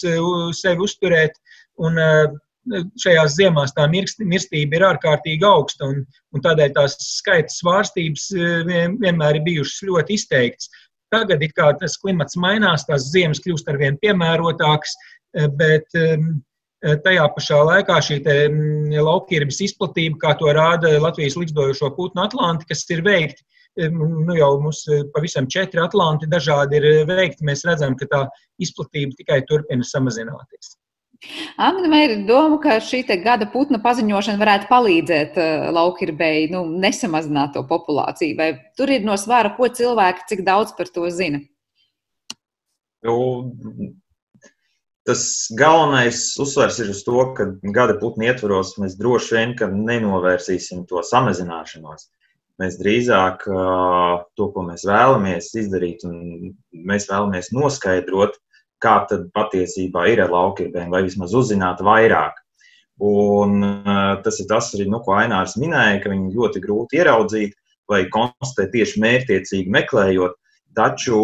sevi 0.57 0.85
uzturēt. 0.85 1.37
Un, 1.79 1.97
šajās 2.99 3.37
ziemās 3.37 3.71
tā 3.73 3.85
mirstība 3.89 4.75
ir 4.75 4.83
ārkārtīgi 4.83 5.45
augsta, 5.47 5.87
un, 5.87 6.01
un 6.35 6.43
tādēļ 6.43 6.73
tās 6.75 6.97
skaita 6.99 7.49
svārstības 7.49 8.25
vien, 8.67 8.97
vienmēr 8.99 9.39
ir 9.39 9.45
bijušas 9.47 9.87
ļoti 9.87 10.17
izteiktas. 10.19 10.67
Tagad, 11.09 11.41
kad 11.55 11.79
tas 11.81 11.95
klimats 11.97 12.37
mainās, 12.37 12.83
tās 12.85 13.07
ziemas 13.09 13.41
kļūst 13.41 13.71
ar 13.71 13.79
vien 13.79 13.97
piemērotākas, 14.03 14.93
bet 15.57 15.97
um, 15.97 16.27
Eh, 16.27 16.48
tajā 16.79 17.27
pašā 17.35 17.59
laikā 17.67 17.99
šī 18.05 18.19
mm, 18.23 18.97
laukierbes 19.03 19.59
izplatība, 19.67 20.19
kā 20.21 20.33
to 20.39 20.51
rāda 20.55 20.95
Latvijas 21.01 21.37
likstojošo 21.39 21.91
putnu 21.97 22.23
atlanti, 22.23 22.67
kas 22.69 22.85
ir 22.93 23.03
veikti, 23.05 23.43
eh, 23.77 23.89
nu 23.91 24.35
jau 24.37 24.53
mums 24.63 24.85
eh, 24.87 25.03
pavisam 25.15 25.47
četri 25.51 25.81
atlanti 25.83 26.29
dažādi 26.31 26.79
ir 26.79 27.05
veikti, 27.09 27.45
mēs 27.47 27.65
redzam, 27.67 27.97
ka 27.99 28.07
tā 28.11 28.21
izplatība 28.63 29.17
tikai 29.19 29.41
turpina 29.49 29.83
samazināties. 29.83 30.77
Agnēm 31.59 31.93
ir 31.97 32.11
doma, 32.23 32.61
ka 32.63 32.77
šī 32.79 33.01
gada 33.19 33.49
putna 33.51 33.81
paziņošana 33.83 34.39
varētu 34.39 34.69
palīdzēt 34.69 35.35
laukirbēji 35.75 36.47
nu, 36.53 36.63
nesamazināt 36.79 37.57
to 37.57 37.65
populāciju. 37.67 38.37
Vai 38.39 38.53
tur 38.79 38.87
ir 38.87 39.03
no 39.03 39.19
svāra, 39.19 39.51
ko 39.57 39.67
cilvēki 39.67 40.29
cik 40.31 40.45
daudz 40.47 40.71
par 40.77 40.87
to 40.87 41.03
zina? 41.11 41.43
Nu, 43.03 43.17
Tas 45.09 45.49
galvenais 45.57 46.19
uzsvers 46.37 46.75
ir 46.83 46.91
uz 46.93 46.99
to, 47.01 47.17
ka 47.33 47.47
gada 47.73 47.95
putnu 47.97 48.27
ietvaros 48.27 48.75
mēs 48.77 48.93
droši 48.99 49.39
vien 49.39 49.55
nenovērsīsim 49.87 50.83
to 50.91 51.01
samazināšanos. 51.01 52.03
Mēs 52.61 52.77
drīzāk 52.77 53.47
to, 53.47 54.47
ko 54.53 54.65
mēs 54.67 54.83
vēlamies 54.85 55.47
izdarīt, 55.63 56.05
un 56.05 56.53
mēs 56.91 57.07
vēlamies 57.09 57.49
noskaidrot, 57.57 58.37
kā 58.85 58.99
tad 59.09 59.25
patiesībā 59.33 60.05
ir 60.11 60.21
ar 60.27 60.35
laukībiem, 60.35 60.93
vai 60.93 61.01
vismaz 61.07 61.33
uzzināt 61.33 61.81
vairāk. 61.81 62.37
Un 63.01 63.63
tas 64.21 64.37
ir 64.43 64.49
tas, 64.51 64.69
arī, 64.77 64.85
nu, 64.93 65.01
ko 65.01 65.17
Ainārs 65.17 65.57
minēja, 65.57 66.03
ka 66.03 66.13
viņi 66.13 66.35
ļoti 66.37 66.61
grūti 66.67 67.01
ieraudzīt 67.01 67.57
vai 67.89 68.03
konstatēt 68.13 68.75
tieši 68.77 69.01
mērķiecīgi 69.01 69.73
meklējot, 69.73 70.37
taču 70.79 71.19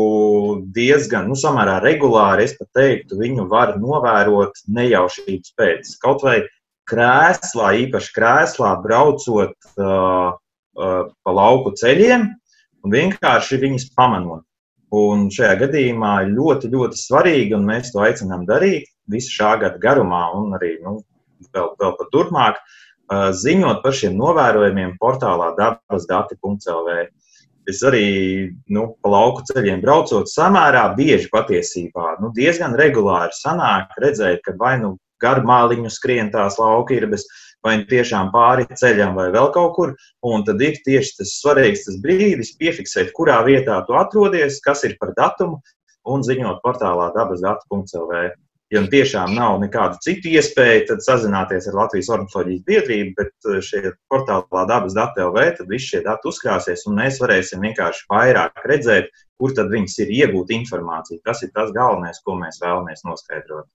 diezgan, 0.76 1.30
nu, 1.32 1.38
samērā 1.40 1.80
regulāri, 1.84 2.46
es 2.50 2.56
pat 2.60 2.70
teiktu, 2.76 3.20
viņu 3.22 3.48
var 3.52 3.76
novērot 3.80 4.66
nejaušības 4.76 5.56
pēc. 5.58 5.94
Kaut 6.04 6.26
vai 6.28 6.42
krēslā, 6.90 7.72
īpaši 7.86 8.12
krēslā, 8.16 8.74
braucot 8.84 9.56
uh, 9.80 10.36
uh, 10.36 11.00
pa 11.24 11.38
lauku 11.40 11.74
ceļiem 11.80 12.28
un 12.86 12.94
vienkārši 12.94 13.62
viņus 13.64 13.90
pamanot. 13.98 14.44
Un 14.96 15.28
šajā 15.34 15.56
gadījumā 15.66 16.14
ļoti, 16.30 16.70
ļoti 16.72 17.00
svarīgi, 17.00 17.56
un 17.58 17.66
mēs 17.68 17.92
to 17.92 18.04
aicinām 18.06 18.46
darīt 18.48 18.86
visu 19.12 19.34
šā 19.40 19.56
gada 19.64 19.82
garumā, 19.82 20.28
un 20.38 20.54
arī 20.56 20.76
nu, 20.84 21.00
vēl, 21.56 21.72
vēl 21.82 21.96
pat 21.98 22.12
turpmāk, 22.14 22.62
ziņot 23.42 23.82
par 23.84 23.94
šiem 23.94 24.16
novērojumiem 24.18 24.96
portālā 25.02 25.52
dabasdati.lv. 25.58 26.96
Es 27.70 27.82
arī 27.86 28.06
nu, 28.70 28.86
pa 29.02 29.10
lauku 29.10 29.42
ceļiem 29.50 29.82
braucot, 29.82 30.30
samērā 30.30 30.84
bieži 30.98 31.32
patiesībā 31.32 32.18
nu, 32.22 32.30
diezgan 32.36 32.78
regulāri 32.78 33.34
sanāk 33.34 33.96
redzēt, 34.02 34.44
ka 34.46 34.54
vai 34.60 34.76
nu 34.82 34.96
garmāliņu 35.24 35.90
skrien 35.90 36.30
tās 36.34 36.60
laukības, 36.62 37.26
vai 37.66 37.80
nu 37.82 37.88
tiešām 37.90 38.30
pāri 38.34 38.68
ceļam, 38.70 39.16
vai 39.18 39.32
vēl 39.34 39.50
kaut 39.56 39.74
kur. 39.78 39.96
Un 40.26 40.46
tad 40.46 40.62
ir 40.62 40.78
tieši 40.86 41.18
tas 41.22 41.34
svarīgs 41.42 41.88
tas 41.88 41.98
brīdis, 42.04 42.54
piefiksēt, 42.60 43.10
kurā 43.18 43.40
vietā 43.48 43.80
tu 43.88 43.98
atrodies, 43.98 44.62
kas 44.66 44.86
ir 44.86 44.98
par 45.02 45.16
datumu, 45.18 45.62
un 46.06 46.26
ziņot 46.26 46.62
portālā 46.66 47.10
dabasdati.lv. 47.16 48.26
Ja 48.74 48.82
nu 48.82 48.90
tiešām 48.90 49.36
nav 49.38 49.60
nekādu 49.62 50.00
citu 50.02 50.32
iespēju, 50.34 50.88
tad 50.90 51.04
sazināties 51.06 51.68
ar 51.70 51.76
Latvijas 51.78 52.08
ornitholoģijas 52.16 52.64
biedrību, 52.66 53.12
bet 53.20 53.50
eh, 53.52 53.60
šie 53.62 53.92
portālā 54.10 54.64
dabas 54.72 54.96
dati 54.98 55.22
LV, 55.22 55.44
tad 55.60 55.70
visi 55.70 55.92
šie 55.92 56.02
dati 56.08 56.32
uzkrāsies, 56.32 56.88
un 56.90 56.98
mēs 56.98 57.20
varēsim 57.22 57.62
vienkārši 57.62 58.08
vairāk 58.10 58.66
redzēt, 58.72 59.14
kur 59.38 59.54
tad 59.54 59.70
viņas 59.70 60.00
ir 60.02 60.16
iegūt 60.18 60.56
informāciju. 60.58 61.22
Tas 61.28 61.46
ir 61.46 61.54
tas 61.54 61.70
galvenais, 61.78 62.24
ko 62.26 62.40
mēs 62.42 62.58
vēlamies 62.64 63.06
noskaidrot. 63.06 63.70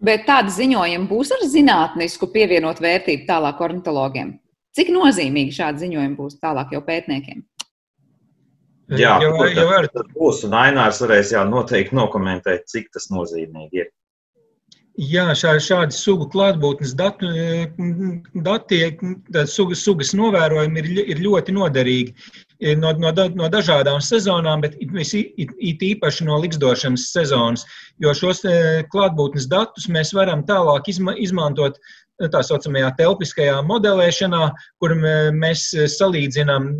Bet 0.00 0.24
tāda 0.30 0.52
ziņojuma 0.54 1.10
būs 1.10 1.34
ar 1.34 1.42
zinātnisku 1.50 2.30
pievienot 2.32 2.78
vērtību 2.80 3.26
tālāk 3.28 3.58
ornitologiem. 3.66 4.36
Cik 4.78 4.92
nozīmīgi 4.94 5.58
šādi 5.58 5.88
ziņojumi 5.88 6.16
būs 6.16 6.38
tālāk 6.40 6.70
jau 6.76 6.80
pētniekiem? 6.86 7.42
Jā, 8.90 9.18
jau, 9.22 9.34
jau 9.46 9.66
var. 9.68 9.86
būs, 10.14 10.44
un 10.46 10.54
Ainārs 10.58 11.02
varēs 11.02 11.34
jau 11.34 11.42
noteikti 11.46 11.94
nokomentēt, 11.98 12.64
cik 12.70 12.88
tas 12.94 13.10
nozīmīgi 13.10 13.82
ir. 13.84 13.90
Jā, 15.00 15.30
šā, 15.32 15.54
šādi 15.64 15.96
sugu 15.96 16.26
klātbūtnes 16.28 16.90
datu, 16.98 17.30
dati, 18.44 18.80
sugas, 19.48 19.80
sugas 19.80 20.10
novērojumi 20.12 20.82
ir, 20.82 20.90
ir 21.14 21.22
ļoti 21.24 21.54
noderīgi 21.56 22.74
no, 22.76 22.92
no, 23.00 23.14
no 23.38 23.48
dažādām 23.48 24.02
sezonām, 24.04 24.60
bet 24.60 24.76
it, 24.76 25.56
it 25.56 25.86
īpaši 25.88 26.28
no 26.28 26.36
likstošanas 26.42 27.08
sezonas, 27.14 27.64
jo 28.04 28.12
šos 28.12 28.44
klātbūtnes 28.92 29.48
datus 29.48 29.88
mēs 29.88 30.12
varam 30.12 30.44
tālāk 30.44 30.92
izma, 30.92 31.16
izmantot 31.16 31.80
tā 32.20 32.44
saucamajā 32.44 32.92
telpiskajā 33.00 33.56
modelēšanā, 33.64 34.50
kur 34.84 34.98
mēs 35.32 35.70
salīdzinām 35.96 36.74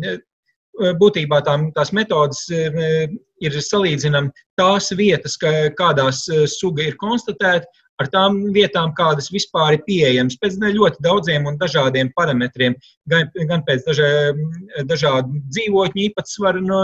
būtībā 1.01 1.41
tā, 1.47 1.57
tās 1.73 1.89
metodas 1.89 2.45
ir 2.51 3.61
salīdzinām 3.65 4.29
tās 4.61 4.93
vietas, 4.93 5.41
kādās 5.41 6.27
suga 6.53 6.85
ir 6.85 7.01
konstatēta, 7.01 7.65
ar 8.01 8.09
tām 8.13 8.39
vietām, 8.55 8.93
kādas 8.97 9.29
vispār 9.33 9.77
ir 9.77 9.83
pieejamas, 9.87 10.37
pēc 10.41 10.57
ļoti 10.61 11.03
daudziem 11.05 11.45
un 11.49 11.59
dažādiem 11.61 12.11
parametriem, 12.17 12.75
gan, 13.11 13.29
gan 13.49 13.63
pēc 13.67 13.85
dažā, 13.87 14.09
dažādu 14.89 15.43
dzīvotņu 15.51 16.07
īpatsvaru, 16.07 16.63
no, 16.65 16.81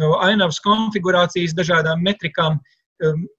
no 0.00 0.10
ainavas 0.24 0.60
konfigurācijas, 0.64 1.56
dažādām 1.58 2.04
metrikām. 2.04 2.60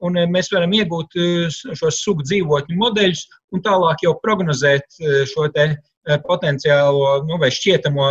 Un 0.08 0.16
mēs 0.32 0.48
varam 0.54 0.72
iegūt 0.72 1.18
šos 1.52 1.98
sugu 2.00 2.24
dzīvotņu 2.24 2.78
modeļus 2.80 3.26
un 3.52 3.64
tālāk 3.66 4.06
jau 4.06 4.14
prognozēt 4.24 5.02
šo 5.28 5.50
potenciālo 6.24 7.26
nu, 7.28 7.38
vai 7.42 7.50
šķietamo, 7.52 8.08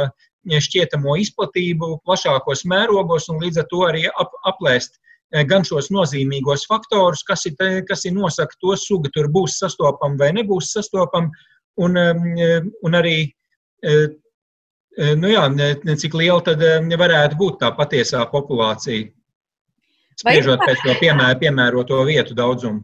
šķietamo 0.49 1.17
izplatību 1.25 1.95
plašākos 2.05 2.67
mērogos 2.69 3.31
un 3.33 3.41
līdz 3.43 3.63
ar 3.63 3.69
to 3.73 3.85
arī 3.89 4.05
ap, 4.13 4.37
aplēst 4.53 5.01
gan 5.49 5.65
šos 5.65 5.91
nozīmīgos 5.93 6.65
faktorus, 6.69 7.23
kas 7.27 7.45
ir, 7.51 7.57
kas 7.89 8.05
ir 8.09 8.15
nosaka 8.17 8.57
to 8.61 8.77
sugu, 8.77 9.11
tur 9.13 9.29
būs 9.33 9.59
sastopama 9.61 10.17
vai 10.21 10.31
nebūs 10.33 10.73
sastopama, 10.73 11.31
un, 11.79 11.97
eh, 11.97 12.63
un 12.83 12.93
arī, 12.99 13.33
eh, 13.83 14.09
nu 15.17 15.29
jā, 15.29 15.45
cik 15.85 16.15
liela 16.15 16.41
tad 16.43 16.59
varētu 16.59 17.39
būt 17.39 17.61
tā 17.61 17.71
patiesā 17.77 18.25
populācija, 18.33 19.13
spriežot 20.19 20.59
pēc 20.65 20.83
to 20.83 20.95
piemēr, 20.99 21.39
piemēroto 21.39 22.05
vietu 22.07 22.35
daudzumu. 22.35 22.83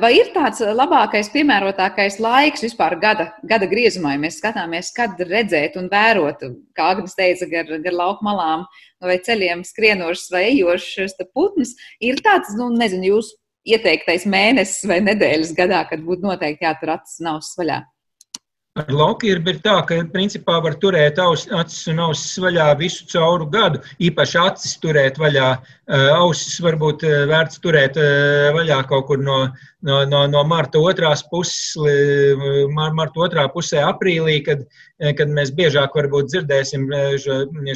Vai 0.00 0.10
ir 0.18 0.32
tāds 0.34 0.58
labākais, 0.60 1.30
piemērotākais 1.32 2.18
laiks 2.20 2.64
vispār 2.66 2.96
gada, 3.00 3.28
gada 3.48 3.68
griezumā, 3.70 4.16
ja 4.16 4.20
mēs 4.20 4.40
skatāmies, 4.40 4.90
kad 4.96 5.20
redzēt 5.24 5.78
un 5.80 5.86
vērot, 5.92 6.42
kā 6.76 6.88
Agnēs 6.92 7.16
teica, 7.16 7.48
gar, 7.48 7.70
gar 7.86 7.96
lauku 7.96 8.26
malām 8.26 8.66
vai 9.04 9.16
ceļiem 9.24 9.64
skrienošas 9.64 10.28
vai 10.34 10.44
ejošas 10.50 11.16
putnas, 11.32 11.72
ir 12.02 12.20
tāds, 12.24 12.52
nu, 12.58 12.68
nezinu, 12.74 13.14
jūsu 13.14 13.38
ieteiktais 13.64 14.26
mēnesis 14.28 14.84
vai 14.90 15.00
nedēļas 15.06 15.54
gadā, 15.56 15.84
kad 15.88 16.04
būtu 16.04 16.26
noteikti 16.28 16.66
jātur 16.66 16.96
acis 16.98 17.22
nav 17.24 17.40
svaļā? 17.46 17.80
Ar 18.74 18.88
laukīrbu 18.90 19.52
ir 19.52 19.58
tā, 19.62 19.72
ka 19.86 19.96
principā 20.10 20.56
var 20.62 20.74
turēt 20.82 21.20
acis 21.22 21.84
un 21.92 22.00
ausis 22.08 22.40
vaļā 22.42 22.64
visu 22.80 23.04
cauru 23.12 23.46
gadu. 23.52 23.78
Īpaši 24.02 24.38
acis 24.40 24.72
turēt 24.82 25.20
vaļā, 25.22 25.50
ausis 26.16 26.56
varbūt 26.64 27.04
vērts 27.30 27.62
turēt 27.62 28.00
vaļā 28.56 28.80
kaut 28.90 29.06
kur 29.12 29.22
no, 29.22 29.36
no, 29.86 30.00
no, 30.10 30.24
no 30.32 30.42
marta 30.50 30.82
otrās 30.82 31.22
puses, 31.30 31.78
marta 32.74 33.22
otrā 33.28 33.46
pusē 33.54 33.84
aprīlī, 33.92 34.40
kad, 34.48 34.66
kad 35.20 35.30
mēs 35.38 35.54
biežāk 35.54 35.94
varbūt 35.94 36.34
dzirdēsim 36.34 36.90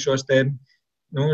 šos 0.03 0.27
te 0.27 0.49
nu, 1.17 1.27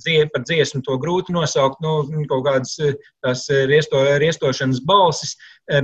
dzie, 0.00 0.24
par 0.32 0.44
dziesmu 0.46 0.82
to 0.86 0.96
grūti 1.02 1.34
nosaukt, 1.34 1.80
nu, 1.84 2.04
kaut 2.30 2.44
kādas 2.46 2.76
tās 3.24 3.46
riesto, 3.70 4.02
riestošanas 4.22 4.82
balsis, 4.86 5.36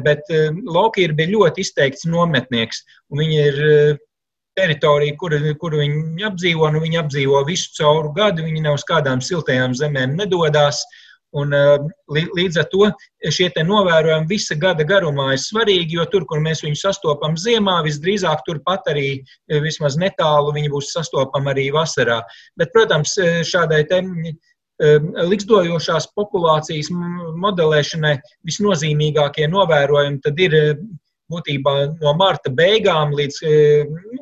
bet 0.05 0.29
Lokīra 0.67 1.17
bija 1.17 1.35
ļoti 1.35 1.65
izteikts 1.67 2.07
nometnieks, 2.09 2.85
un 3.11 3.25
viņi 3.25 3.41
ir 3.51 3.59
teritorija, 4.57 5.17
kur, 5.21 5.35
kur 5.61 5.75
viņi 5.77 6.25
apdzīvo, 6.31 6.71
nu 6.73 6.81
viņi 6.85 7.03
apdzīvo 7.03 7.43
visu 7.49 7.75
cauru 7.77 8.15
gadu, 8.17 8.47
viņi 8.47 8.63
nav 8.65 8.79
uz 8.79 8.87
kādām 8.89 9.21
siltajām 9.21 9.75
zemēm 9.77 10.17
nedodās, 10.17 10.81
uh, 10.81 11.06
Un, 11.35 11.53
eh, 11.53 11.79
līdz 12.09 12.59
ar 12.61 12.67
to 12.71 12.87
šie 13.35 13.51
novērojumi 13.67 14.29
visa 14.31 14.55
gada 14.55 14.85
garumā 14.85 15.33
ir 15.35 15.43
svarīgi, 15.43 15.99
jo 15.99 16.05
tur, 16.07 16.25
kur 16.25 16.39
mēs 16.39 16.63
viņus 16.63 16.85
sastopam 16.87 17.35
ziemā, 17.35 17.83
visdrīzāk 17.85 18.45
turpat 18.47 18.87
arī 18.93 19.09
eh, 19.21 19.61
vismaz 19.61 19.99
netālu 19.99 20.55
viņi 20.55 20.71
būs 20.71 20.93
sastopami 20.95 21.53
arī 21.53 21.71
vasarā. 21.75 22.23
Bet, 22.57 22.73
protams, 22.73 23.17
eh, 23.19 23.43
šādai 23.43 23.87
te 23.89 24.03
likstojošās 24.77 26.11
populācijas 26.13 26.91
modelēšanai 26.93 28.19
visnozīmīgākie 28.45 29.47
novērojumi 29.49 30.21
tad 30.21 30.37
ir 30.39 30.77
būtībā 31.33 31.73
no 32.03 32.13
marta 32.13 32.53
beigām 32.53 33.15
līdz, 33.17 33.41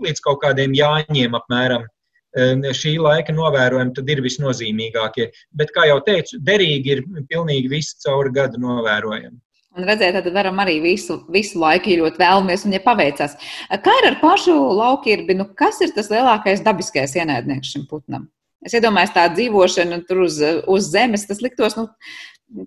līdz 0.07 0.23
kaut 0.23 0.39
kādiem 0.45 0.77
jāņiem 0.79 1.35
apmēram 1.35 1.89
šī 2.35 2.97
laika 2.99 3.33
novērojumi 3.33 3.95
tad 3.95 4.11
ir 4.11 4.23
visnozīmīgākie. 4.25 5.31
Bet, 5.53 5.73
kā 5.75 5.87
jau 5.89 6.01
teicu, 6.05 6.39
derīgi 6.43 6.97
ir 6.97 7.03
pilnīgi 7.31 7.71
visi 7.71 7.97
cauri 8.05 8.33
gadu 8.35 8.61
novērojumi. 8.63 9.39
Un 9.75 9.87
redzēt, 9.89 10.15
tad 10.15 10.31
varam 10.35 10.61
arī 10.63 10.77
visu, 10.83 11.25
visu 11.35 11.59
laiku 11.59 11.91
ielot 11.91 12.19
vēlamies, 12.19 12.63
un 12.67 12.77
ja 12.77 12.81
paveicās. 12.83 13.35
Kā 13.83 13.95
ir 14.01 14.13
ar 14.13 14.21
pašu 14.21 14.55
laukirbi? 14.55 15.35
Nu, 15.35 15.49
kas 15.59 15.81
ir 15.83 15.91
tas 15.97 16.13
lielākais 16.13 16.63
dabiskais 16.63 17.17
ienaidnieks 17.19 17.73
šim 17.75 17.89
putnam? 17.91 18.29
Es 18.65 18.77
iedomājos, 18.77 19.13
tā 19.17 19.27
dzīvošana 19.35 20.05
tur 20.09 20.23
uz, 20.25 20.39
uz 20.71 20.87
zemes, 20.95 21.27
tas 21.27 21.43
liktos, 21.45 21.75
nu, 21.77 21.89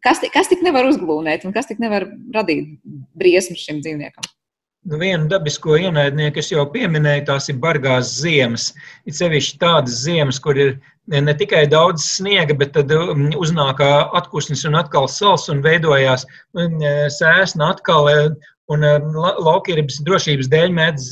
kas, 0.03 0.19
kas 0.33 0.51
tik 0.51 0.65
nevar 0.65 0.89
uzglūnēt 0.89 1.47
un 1.47 1.55
kas 1.55 1.69
tik 1.69 1.79
nevar 1.81 2.09
radīt 2.35 2.75
briesmas 3.17 3.63
šim 3.63 3.79
dzīvniekam? 3.81 4.27
Nu, 4.85 4.97
vienu 5.01 5.27
dabisko 5.27 5.75
ienaidnieku 5.81 6.39
es 6.39 6.51
jau 6.53 6.63
pieminēju, 6.71 7.25
tās 7.27 7.49
ir 7.51 7.57
bargās 7.63 8.13
ziemas. 8.21 8.69
Ir 9.09 9.15
sevišķi 9.17 9.59
tādas 9.59 10.03
ziemas, 10.05 10.39
kur 10.39 10.59
ir 10.59 10.77
ne 11.11 11.33
tikai 11.35 11.65
daudz 11.71 12.05
sniega, 12.05 12.55
bet 12.55 12.71
tad 12.77 12.93
um, 12.95 13.25
uznāk 13.41 13.81
atpūsnis 13.83 14.63
un 14.69 14.77
atkal 14.79 15.09
sals 15.11 15.49
un 15.51 15.63
veidojās 15.65 16.27
um, 16.55 16.77
sēsna 17.17 17.73
atkal. 17.75 18.11
Un 18.67 18.83
um, 18.83 19.13
laukības 19.43 20.01
drošības 20.03 20.49
dēļ 20.51 20.73
mēdz, 20.75 21.11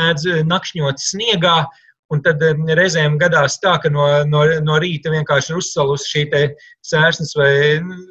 mēdz 0.00 0.28
nakšņot 0.48 1.02
sniegā, 1.04 1.58
un 2.12 2.22
tad 2.24 2.40
reizēm 2.78 3.18
gadās 3.20 3.58
tā, 3.60 3.74
ka 3.82 3.92
no, 3.92 4.06
no, 4.28 4.46
no 4.64 4.78
rīta 4.80 5.12
vienkārši 5.12 5.52
ir 5.52 5.60
uzsalusi 5.60 6.08
šī 6.14 6.44
sērsnes 6.88 7.34
vai 7.36 7.50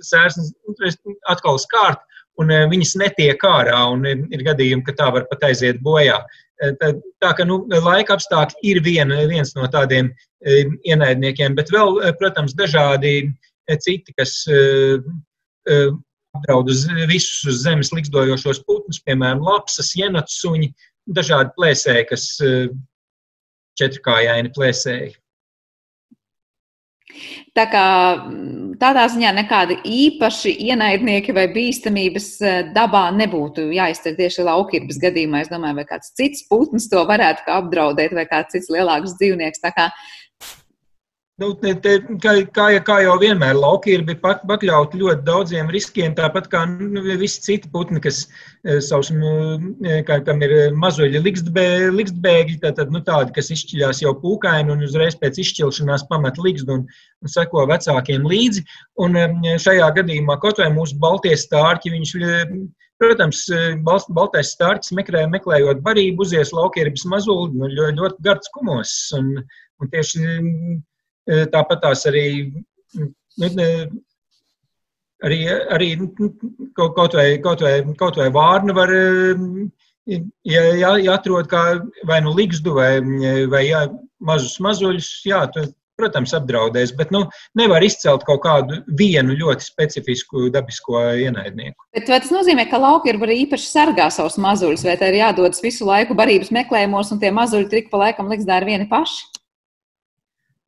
sērsnes 0.05 0.53
atkal 1.33 1.57
skārta 1.61 2.05
un 2.41 2.53
eh, 2.53 2.65
viņas 2.71 2.95
netiek 3.01 3.43
ārā, 3.47 3.79
un 3.93 4.05
ir 4.07 4.45
gadījumi, 4.45 4.85
ka 4.87 4.95
tā 4.97 5.09
var 5.13 5.27
pat 5.31 5.47
aiziet 5.49 5.81
bojā. 5.85 6.19
Eh, 6.63 6.73
tā 7.23 7.33
kā 7.37 7.45
nu, 7.47 7.61
laika 7.71 8.17
apstākļi 8.17 8.71
ir 8.71 8.81
viena, 8.85 9.19
viens 9.29 9.53
no 9.57 9.67
tādiem 9.73 10.11
eh, 10.45 10.65
ienaidniekiem, 10.87 11.57
bet 11.57 11.71
vēl, 11.73 12.01
protams, 12.21 12.55
dažādi 12.57 13.31
citi, 13.83 14.13
kas 14.15 14.45
apdraud 15.67 16.69
uz 16.71 16.85
visus 17.09 17.41
uz 17.51 17.57
zemes 17.65 17.89
likstojošos 17.91 18.61
putnus, 18.63 19.01
piemēram, 19.03 19.41
lapsas, 19.43 19.89
jenats 19.99 20.37
suņi, 20.39 20.69
dažādi 21.17 21.51
plēsēji, 21.57 22.05
kas 22.07 22.29
četrkājaini 23.81 24.53
plēsēji. 24.55 25.11
Tā 27.57 27.65
kā 27.71 27.85
mm, 28.17 28.75
tādā 28.81 29.07
ziņā 29.13 29.31
nekādi 29.39 29.79
īpaši 29.83 30.53
ienaidnieki 30.69 31.35
vai 31.35 31.47
bīstamības 31.55 32.29
eh, 32.41 32.59
dabā 32.75 33.07
nebūtu 33.15 33.69
jāizcer 33.75 34.17
tieši 34.19 34.45
laukības 34.47 35.01
gadījumā. 35.01 35.41
Es 35.45 35.51
domāju, 35.53 35.79
vai 35.81 35.87
kāds 35.89 36.13
cits 36.17 36.45
putns 36.49 36.89
to 36.91 37.01
varētu 37.09 37.49
apdraudēt, 37.57 38.15
vai 38.17 38.27
kāds 38.29 38.55
cits 38.55 38.71
lielāks 38.73 39.17
dzīvnieks. 39.17 39.63
Tā 39.63 39.73
kā 39.75 39.89
Nu, 41.37 41.51
te, 41.61 41.69
te, 41.77 41.91
kā, 42.17 42.31
kā, 42.49 42.63
kā 42.81 42.95
jau 43.05 43.13
vienmēr, 43.21 43.53
lauki 43.61 43.91
ir 43.93 44.01
pakļauti 44.09 44.97
ļoti 44.97 45.25
daudziem 45.27 45.67
riskiem, 45.69 46.15
tāpat 46.17 46.47
kā 46.49 46.63
nu, 46.71 47.03
visi 47.21 47.43
citi 47.45 47.69
putni, 47.69 48.01
kas 48.01 48.23
e, 48.25 48.79
savus, 48.81 49.11
nu, 49.13 49.33
e, 49.85 49.99
kā, 50.07 50.17
kam 50.25 50.41
ir 50.41 50.73
mazuļi 50.81 51.21
likstbēgļi, 51.21 52.55
tātad 52.63 52.89
nu, 52.95 53.03
tādi, 53.05 53.35
kas 53.35 53.51
izšķiļās 53.53 54.01
jau 54.01 54.15
pūkaini 54.23 54.73
un 54.73 54.81
uzreiz 54.89 55.19
pēc 55.21 55.37
izšķilšanās 55.45 56.07
pamet 56.09 56.41
likstu 56.41 56.79
un, 56.79 56.87
un 57.21 57.35
seko 57.35 57.67
vecākiem 57.69 58.25
līdzi. 58.33 58.65
Un 59.05 59.21
šajā 59.61 59.93
gadījumā 60.01 60.39
kaut 60.41 60.57
vai 60.63 60.71
mūsu 60.73 60.97
baltie 61.05 61.37
stārķi, 61.37 61.93
viņš, 61.99 62.17
protams, 62.97 63.45
baltais 63.85 64.57
stārķis 64.57 64.97
meklē, 65.03 65.27
meklējot 65.37 65.85
barību, 65.85 66.25
uzies 66.25 66.57
laukierbas 66.57 67.05
mazuli, 67.13 67.53
nu, 67.61 67.69
ļoti, 67.77 68.01
ļoti 68.01 68.29
gards 68.31 68.55
kumos. 68.57 68.99
Un, 69.21 69.35
un 69.77 69.93
tieši 69.93 70.25
Tāpat 71.27 71.81
tās 71.83 72.05
arī, 72.07 72.25
nu, 72.95 73.49
arī, 75.27 75.39
arī 75.75 75.89
nu, 75.99 76.11
kaut, 76.77 77.17
vai, 77.17 77.29
kaut, 77.43 77.65
vai, 77.65 77.81
kaut 77.99 78.19
vai 78.21 78.29
vārnu 78.31 78.75
var 78.77 78.93
ja, 80.07 80.21
ja, 80.45 80.93
ja 80.95 81.17
atrod 81.17 81.49
kā 81.51 81.63
vai 82.07 82.21
nu 82.23 82.35
ligzdu 82.35 82.77
vai, 82.77 82.91
vai 83.51 83.65
jā, 83.67 83.87
mazus 84.23 84.57
mazuļus, 84.63 85.09
jā, 85.27 85.43
tad, 85.53 85.73
protams, 85.97 86.33
apdraudēs, 86.37 86.91
bet 86.97 87.09
nu, 87.13 87.23
nevar 87.57 87.81
izcelt 87.85 88.21
kaut 88.27 88.43
kādu 88.43 88.79
vienu 88.99 89.33
ļoti 89.37 89.65
specifisku 89.65 90.47
dabisko 90.53 90.99
ienaidnieku. 91.23 91.87
Bet 91.95 92.11
vai 92.11 92.19
tas 92.21 92.33
nozīmē, 92.33 92.67
ka 92.69 92.77
lauki 92.81 93.09
ir 93.09 93.17
arī 93.17 93.39
īpaši 93.47 93.71
sargā 93.71 94.11
savus 94.13 94.37
mazuļus, 94.41 94.85
vai 94.85 94.93
tā 94.99 95.09
ir 95.09 95.19
jādodas 95.23 95.63
visu 95.63 95.87
laiku 95.89 96.17
barības 96.17 96.53
meklējumos, 96.53 97.09
un 97.15 97.23
tie 97.23 97.33
mazuļi 97.33 97.69
tik 97.73 97.89
pa 97.89 98.03
laikam 98.05 98.29
liks 98.29 98.45
dara 98.45 98.69
vieni 98.69 98.85
paši? 98.89 99.25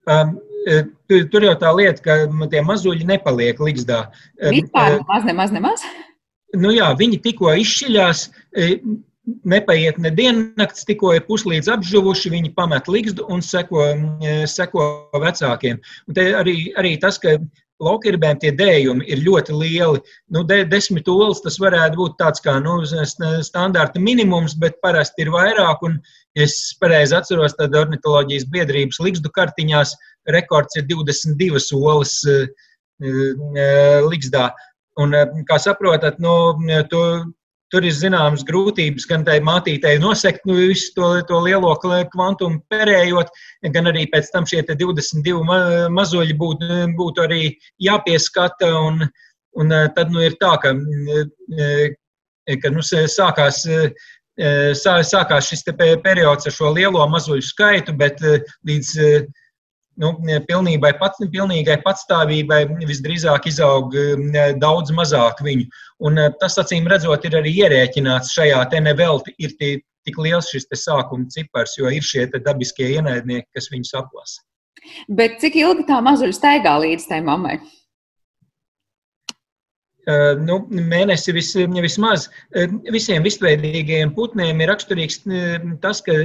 Um, 0.10 0.38
E, 0.68 0.84
tur 1.32 1.46
jau 1.46 1.56
tā 1.60 1.72
lieta, 1.76 2.04
ka 2.04 2.16
tie 2.52 2.62
mazuļi 2.66 3.08
nepaliek 3.08 3.60
ligzdā. 3.64 4.08
E, 4.38 4.52
Vispār 4.58 4.98
e, 4.98 5.04
maz, 5.08 5.28
nemaz, 5.28 5.54
nemaz. 5.56 5.86
Nu 6.60 6.74
jā, 6.74 6.90
viņi 6.98 7.22
tikko 7.24 7.54
izšķiļās, 7.62 8.26
nepaiet 9.50 10.00
ne 10.02 10.12
diennakts, 10.18 10.88
tikko 10.90 11.14
ir 11.16 11.26
puslīdz 11.28 11.70
apžuvuši, 11.76 12.32
viņi 12.34 12.54
pamet 12.58 12.90
ligzdu 12.90 13.28
un 13.30 13.44
seko, 13.46 13.86
seko 14.50 14.88
vecākiem. 15.22 15.78
Un 16.10 16.18
te 16.18 16.26
arī, 16.40 16.56
arī 16.82 16.96
tas, 17.02 17.22
ka 17.22 17.38
laukirbēm 17.84 18.40
tie 18.42 18.52
dējumi 18.56 19.08
ir 19.08 19.22
ļoti 19.24 19.56
lieli. 19.56 20.02
Nu, 20.34 20.44
de, 20.48 20.62
desmit 20.68 21.08
olas 21.12 21.42
tas 21.44 21.60
varētu 21.62 22.00
būt 22.00 22.18
tāds 22.20 22.44
kā 22.44 22.58
nu, 22.64 22.80
standarta 23.46 24.02
minimums, 24.04 24.56
bet 24.60 24.80
parasti 24.84 25.26
ir 25.26 25.34
vairāk. 25.34 25.84
Un, 25.88 26.00
ja 26.38 26.46
es 26.48 26.58
pareizi 26.82 27.16
atceros, 27.18 27.56
tad 27.60 27.76
ornitoloģijas 27.78 28.48
biedrības 28.54 29.02
likstu 29.04 29.32
kartiņās 29.36 29.96
rekords 30.36 30.80
ir 30.80 30.88
22 30.92 31.80
olas 31.80 32.18
likstā. 34.10 34.50
Un, 35.00 35.16
kā 35.48 35.60
saprotat, 35.62 36.20
nu, 36.20 36.34
to, 36.92 37.04
tur 37.74 37.86
ir 37.86 37.96
zināmas 37.96 38.44
grūtības 38.48 39.08
gan 39.10 39.24
tai 39.28 39.40
mātītei 39.46 40.00
nosekt 40.02 40.46
nu, 40.50 40.58
visu 40.60 40.94
to, 40.96 41.10
to 41.30 41.40
lielo 41.46 41.72
kvantumu 41.80 42.62
perējot, 42.72 43.32
gan 43.74 43.92
arī 43.92 44.06
pēc 44.12 44.32
tam 44.34 44.48
šie 44.50 44.64
22 44.70 45.44
ma 45.48 45.60
mazoļi 45.94 46.38
būtu, 46.40 46.80
būtu 46.98 47.26
arī 47.26 47.44
jāpieskata. 47.86 48.72
Un, 48.90 49.04
un 49.60 49.76
tad 49.96 50.14
nu, 50.14 50.24
ir 50.26 50.38
tā, 50.42 50.56
ka, 50.62 50.74
ka 52.64 52.74
nu, 52.76 52.86
sākās. 52.86 53.66
Sākās 54.40 55.50
šis 55.52 55.66
periods 56.00 56.48
ar 56.48 56.54
šo 56.56 56.70
lielo 56.72 57.04
mazuļu 57.12 57.44
skaitu, 57.44 57.92
bet 58.00 58.22
līdz 58.64 58.92
nu, 60.02 60.14
pilnībai, 60.48 60.94
pat, 61.00 61.20
pilnīgai 61.34 61.80
patstāvībai 61.84 62.64
visdrīzāk 62.88 63.48
izaug 63.52 63.96
daudz 64.62 64.94
mazāk 64.96 65.44
viņu. 65.46 65.68
Un 66.08 66.20
eh, 66.20 66.30
tas, 66.42 66.58
acīm 66.62 66.88
redzot, 66.90 67.26
ir 67.28 67.40
arī 67.40 67.56
ierēķināts 67.64 68.36
šajā 68.36 68.62
te 68.72 68.84
nevelti, 68.84 69.36
ir 69.44 69.56
tie, 69.60 69.74
tik 70.08 70.20
liels 70.22 70.52
šis 70.52 70.70
sākuma 70.80 71.28
cipars, 71.34 71.76
jo 71.78 71.92
ir 71.92 72.06
šie 72.06 72.30
dabiskie 72.38 72.94
ienaidnieki, 72.96 73.50
kas 73.56 73.68
viņus 73.74 73.98
aplasa. 74.00 74.46
Bet 75.12 75.42
cik 75.42 75.60
ilgi 75.60 75.86
tā 75.90 76.00
mazuļa 76.02 76.36
staigā 76.38 76.78
līdz 76.80 77.10
tai 77.10 77.20
mammai? 77.26 77.60
Uh, 80.10 80.40
nu, 80.42 80.64
mēnesi 80.72 81.34
vis, 81.36 81.52
vismaz. 81.54 82.30
Uh, 82.56 82.72
visiem 82.90 83.22
visveidīgajiem 83.28 84.16
putniem 84.16 84.64
ir 84.64 84.72
raksturīgs 84.72 85.20
uh, 85.28 85.68
tas, 85.84 86.00
ka 86.02 86.16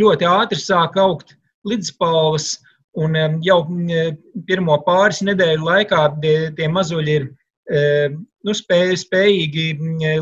ļoti 0.00 0.26
ātri 0.26 0.58
sāk 0.58 0.96
augt 0.98 1.36
līdzpalvas, 1.68 2.56
Un 2.98 3.14
jau 3.46 3.60
pirmo 4.48 4.80
pāris 4.86 5.20
nedēļu 5.22 5.62
laikā 5.62 6.00
tie, 6.22 6.66
mazuļi 6.68 7.12
ir 7.20 7.28
nu, 8.44 8.54
spēj, 8.56 8.96
spējīgi 9.04 9.66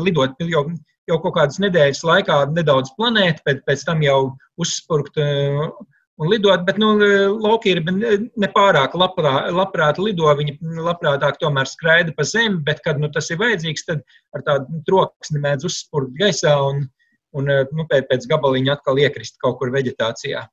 lidot 0.03 0.37
jau, 0.45 0.67
jau 1.09 1.21
kaut 1.23 1.35
kādas 1.37 1.57
nedēļas 1.63 2.03
laikā 2.05 2.41
nedaudz 2.53 2.91
planēt, 2.97 3.41
pēc, 3.45 3.63
pēc 3.65 3.85
tam 3.87 4.03
jau 4.05 4.19
uzspurgt 4.61 5.17
un 5.17 6.29
lidot. 6.29 6.65
Bet 6.67 6.77
nu, 6.81 6.91
lauki 7.41 7.73
ir 7.73 7.81
nepārāk 7.87 8.93
labprā, 8.93 9.33
labprāt 9.55 9.97
lido, 10.01 10.29
viņi 10.37 10.59
labprātāk 10.77 11.41
tomēr 11.41 11.69
skraida 11.69 12.13
pa 12.15 12.27
zemi, 12.27 12.61
bet, 12.67 12.83
kad 12.85 13.01
nu, 13.01 13.09
tas 13.15 13.31
ir 13.33 13.41
vajadzīgs, 13.41 13.87
tad 13.89 14.05
ar 14.37 14.45
tādu 14.45 14.83
troksni 14.85 15.41
mēdz 15.41 15.65
uzspurgt 15.71 16.13
gaisā 16.21 16.53
un, 16.69 16.85
un 17.33 17.49
nu, 17.49 17.89
pēc, 17.89 18.05
pēc 18.11 18.29
gabaliņa 18.29 18.77
atkal 18.77 19.01
iekrist 19.01 19.41
kaut 19.41 19.57
kur 19.57 19.73
veģetācijā. 19.73 20.45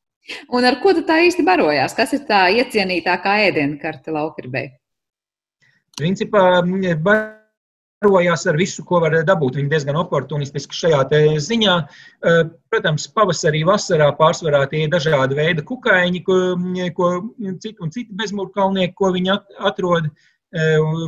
Un 0.55 0.67
ar 0.67 0.81
ko 0.83 0.95
tā 1.07 1.21
īsti 1.27 1.45
barojās? 1.47 1.95
Kas 1.97 2.15
ir 2.17 2.27
tā 2.29 2.47
iecienītākā 2.59 3.39
ēdienkarte 3.49 4.15
laukirbei? 4.15 4.71
Principā 5.97 6.43
barojās 7.07 8.45
ar 8.51 8.59
visu, 8.61 8.85
ko 8.85 9.01
var 9.05 9.15
dabūt. 9.25 9.57
Viņi 9.57 9.73
diezgan 9.73 9.97
oportunistiski 9.97 10.77
šajā 10.77 11.03
ziņā. 11.41 11.77
Protams, 12.71 13.07
pavasarī, 13.17 13.63
vasarā 13.65 14.11
pārsvarā 14.19 14.67
tie 14.71 14.85
ir 14.85 14.93
dažādi 14.93 15.39
veidi 15.39 15.65
kukaiņi, 15.65 16.23
ko, 16.27 16.39
ko 16.99 17.11
citi 17.63 17.77
un 17.81 17.95
citi 17.95 18.17
bezmūrkalnieki, 18.19 18.97
ko 18.99 19.13
viņi 19.17 19.39
atrod 19.71 20.11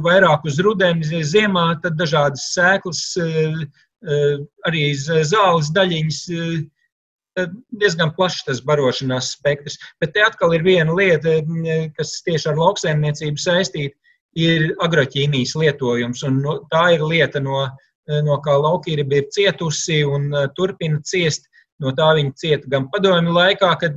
vairāk 0.04 0.44
uz 0.48 0.58
rudeni, 0.64 1.22
ziemā, 1.24 1.68
tad 1.82 1.98
dažādas 2.00 2.48
sēklas, 2.54 3.04
arī 4.68 4.82
zāles 4.96 5.70
daļiņas 5.74 6.18
diezgan 7.80 8.12
plašs 8.16 8.44
tas 8.46 8.62
barošanās 8.64 9.32
spektrs. 9.36 9.78
Bet 10.00 10.14
te 10.14 10.24
atkal 10.24 10.54
ir 10.56 10.64
viena 10.66 10.94
lieta, 10.94 11.38
kas 11.96 12.18
tieši 12.26 12.50
ar 12.52 12.58
lauksaimniecību 12.60 13.42
saistīta, 13.42 13.96
ir 14.38 14.72
agroķīmijas 14.84 15.54
lietojums. 15.58 16.24
Un 16.28 16.40
tā 16.72 16.84
ir 16.96 17.04
lieta, 17.06 17.42
no, 17.42 17.66
no 18.26 18.40
kā 18.44 18.56
laukība 18.58 19.20
ir 19.22 19.30
cietusi 19.34 20.02
un 20.06 20.30
turpina 20.56 21.00
ciest. 21.04 21.48
No 21.78 21.92
tā 21.94 22.10
viņa 22.18 22.34
cieta 22.34 22.70
gan 22.72 22.88
padomju 22.90 23.32
laikā, 23.36 23.70
kad 23.78 23.94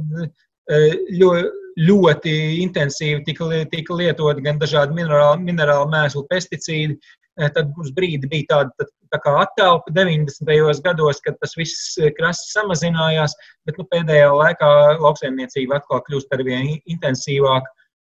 ļoti, 1.17 1.47
ļoti 1.81 2.33
intensīvi 2.61 3.23
tika, 3.25 3.47
tika 3.71 3.97
lietoti 3.97 4.43
gan 4.45 4.59
dažādi 4.61 4.93
minerāli, 4.99 5.47
minerāli 5.47 5.89
mēslu, 5.89 6.27
pesticīdi. 6.29 6.99
Tad 7.41 7.71
uz 7.79 7.89
brīdi 7.95 8.29
bija 8.29 8.49
tāda 8.51 8.89
attelpa 9.11 9.91
90. 9.91 10.81
gados, 10.83 11.19
kad 11.21 11.37
tas 11.41 11.55
viss 11.57 11.97
krasi 12.17 12.51
samazinājās, 12.53 13.35
bet 13.65 13.77
nu, 13.77 13.85
pēdējā 13.91 14.31
laikā 14.31 14.71
lauksaimniecība 15.01 15.79
atkal 15.79 16.03
kļūst 16.07 16.33
ar 16.33 16.43
vien 16.47 16.77
intensīvāka 16.85 17.67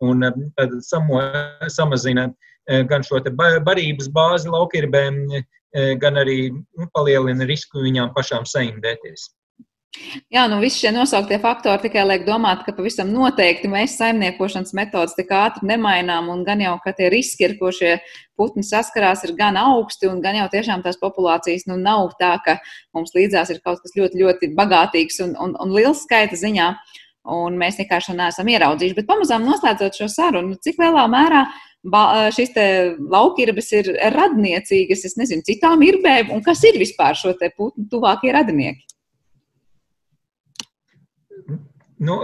un 0.06 0.26
tad 0.58 0.76
samo, 0.86 1.22
samazina 1.74 2.28
gan 2.90 3.06
šo 3.06 3.22
barības 3.32 4.10
bāzi 4.14 4.52
laukirbēm, 4.52 5.24
gan 6.02 6.18
arī 6.18 6.52
nu, 6.52 6.88
palielina 6.94 7.46
risku 7.46 7.84
viņām 7.86 8.14
pašām 8.16 8.46
saindēties. 8.46 9.30
Jā, 10.34 10.44
nu 10.52 10.60
visi 10.62 10.82
šie 10.84 10.92
nosauktie 10.94 11.38
faktori 11.42 11.82
tikai 11.86 12.04
liek 12.06 12.26
domāt, 12.28 12.62
ka 12.66 12.74
pavisam 12.76 13.10
noteikti 13.10 13.70
mēs 13.72 13.96
saimniekošanas 13.98 14.76
metodas 14.78 15.16
tik 15.18 15.32
ātri 15.34 15.70
nemainām, 15.72 16.28
un 16.34 16.44
gan 16.48 16.62
jau, 16.62 16.76
ka 16.84 16.94
tie 16.98 17.08
riski, 17.14 17.48
ar 17.48 17.56
ko 17.60 17.72
šie 17.74 17.96
putni 18.38 18.66
saskarās, 18.68 19.24
ir 19.26 19.34
gan 19.40 19.58
augsti, 19.58 20.10
un 20.12 20.20
gan 20.22 20.38
jau 20.38 20.48
tiešām 20.54 20.84
tās 20.86 21.00
populācijas 21.02 21.66
nu, 21.72 21.80
nav 21.82 22.12
tā, 22.20 22.36
ka 22.46 22.58
mums 22.96 23.16
līdzās 23.18 23.54
ir 23.54 23.62
kaut 23.64 23.82
kas 23.84 23.96
ļoti, 23.98 24.22
ļoti 24.22 24.52
bagātīgs 24.58 25.22
un, 25.26 25.34
un, 25.44 25.56
un 25.64 25.74
liels 25.74 26.04
skaita 26.06 26.38
ziņā, 26.40 26.68
un 27.38 27.58
mēs 27.60 27.80
vienkārši 27.82 28.18
neesam 28.20 28.52
ieraudzījuši. 28.54 28.98
Bet 29.00 29.10
pamazām 29.10 29.48
noslēdzot 29.48 29.98
šo 29.98 30.10
sarunu, 30.12 30.60
cik 30.64 30.84
lielā 30.84 31.08
mērā 31.12 31.46
šīs 32.36 32.54
laukirbas 33.12 33.72
ir 33.80 33.94
radniecīgas, 34.14 35.08
es 35.08 35.18
nezinu, 35.20 35.48
citām 35.48 35.82
irbēm, 35.88 36.36
un 36.36 36.44
kas 36.46 36.64
ir 36.68 36.80
vispār 36.80 37.16
šo 37.18 37.34
te 37.40 37.50
putnu 37.56 37.88
tuvākie 37.92 38.36
radinieki? 38.36 38.84
Nu, 41.98 42.20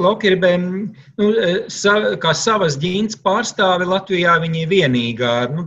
Laukirbēm, 0.00 0.62
nu, 1.20 1.26
sa, 1.68 1.94
kā 2.20 2.32
savas 2.32 2.78
ģintas 2.80 3.18
pārstāve 3.20 3.84
Latvijā, 3.84 4.38
viņa 4.40 4.62
ir 4.62 4.70
vienīgā. 4.70 5.34
Nu, 5.52 5.66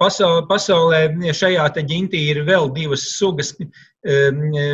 pasaulē, 0.00 0.46
pasaulē 0.48 1.00
šajā 1.36 1.68
ģintī 1.76 2.22
ir 2.32 2.44
vēl 2.48 2.70
divas 2.72 3.04
sugas. 3.18 3.52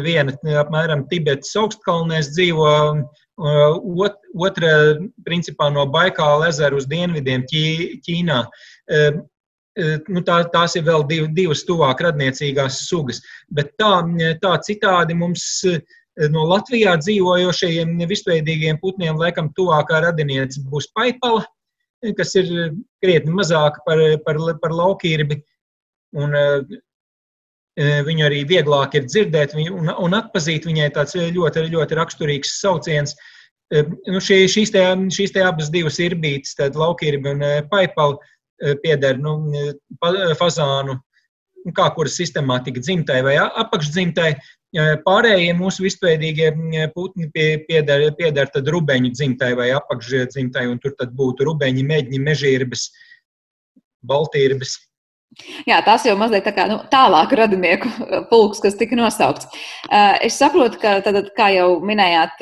Viena 0.06 0.34
apmēram 0.62 1.08
Tibetas 1.10 1.56
augstkalnēs 1.58 2.30
dzīvo, 2.36 2.70
otra 3.36 4.72
principā 5.26 5.70
no 5.74 5.88
Baikāla 5.90 6.52
ezera 6.52 6.76
uz 6.76 6.86
dienvidiem 6.86 7.42
Ķīnā. 7.50 8.44
Nu, 10.08 10.22
tā, 10.24 10.38
tās 10.54 10.78
ir 10.78 10.86
vēl 10.86 11.02
div, 11.10 11.26
divas 11.34 11.66
tuvāk 11.66 12.00
radniecīgās 12.06 12.86
sugas. 12.86 13.20
Bet 13.50 13.74
tā, 13.76 13.98
tā 14.40 14.54
citādi 14.64 15.18
mums 15.18 15.44
no 16.32 16.46
Latvijā 16.48 16.96
dzīvojošajiem 17.00 17.98
visveidīgiem 18.08 18.80
putniem 18.80 19.18
laikam 19.20 19.50
tuvākā 19.56 20.00
radiniece 20.06 20.62
būs 20.70 20.88
paipala, 20.96 21.44
kas 22.16 22.34
ir 22.40 22.50
krietni 23.02 23.34
mazāka 23.34 23.82
par, 23.86 24.02
par, 24.24 24.40
par 24.62 24.74
laukīrbi. 24.74 25.40
Un, 26.16 26.36
eh, 26.36 26.82
Viņu 27.76 28.24
arī 28.24 28.38
vieglāk 28.48 28.94
ir 28.96 29.02
dzirdēt 29.04 29.52
un, 29.52 29.90
un 29.92 30.14
atpazīt. 30.16 30.64
Viņai 30.64 30.86
tāds 30.94 31.12
ļoti, 31.12 31.66
ļoti 31.74 31.98
raksturīgs 31.98 32.54
sauciens. 32.62 33.12
Eh, 33.68 33.84
nu, 34.08 34.22
šī, 34.22 34.46
šīs, 34.48 34.72
te, 34.72 34.84
šīs 35.12 35.34
te 35.34 35.42
abas 35.44 35.68
divas 35.74 35.98
ir 36.00 36.16
bijis, 36.22 36.54
tad 36.56 36.78
laukīrbi 36.80 37.34
un 37.34 37.44
eh, 37.44 37.58
paipali 37.68 38.16
pieder 38.80 39.18
nu, 39.20 39.34
fazānu, 40.40 40.94
nu, 40.94 41.00
kā 41.74 41.88
kuras 41.94 42.16
sistemātika 42.18 42.82
dzimtai 42.82 43.22
vai 43.26 43.36
apakšdzimtai. 43.42 44.30
Pārējie 45.06 45.52
mūsu 45.56 45.86
vispējīgie 45.86 46.50
putni 46.94 47.30
pieder, 47.32 48.10
pieder 48.18 48.50
tad 48.52 48.68
rubeņu 48.68 49.12
dzimtai 49.14 49.54
vai 49.56 49.70
apakšdzimtai, 49.76 50.66
un 50.68 50.78
tur 50.82 50.94
tad 50.98 51.14
būtu 51.16 51.46
rubeņi, 51.48 51.86
meģņi, 51.86 52.20
mežīrbes, 52.26 52.90
baltīrbes. 54.04 54.76
Jā, 55.68 55.82
tas 55.84 56.06
jau 56.08 56.14
mazliet 56.16 56.46
tā 56.48 56.52
kā 56.56 56.64
nu, 56.70 56.78
tālāk 56.88 57.34
radinieku 57.36 57.90
pulks, 58.30 58.62
kas 58.64 58.76
tika 58.80 58.96
nosaukts. 58.96 59.50
Es 60.24 60.38
saprotu, 60.40 60.80
ka, 60.80 60.94
tad, 61.04 61.18
kā 61.36 61.50
jau 61.52 61.66
minējāt, 61.84 62.40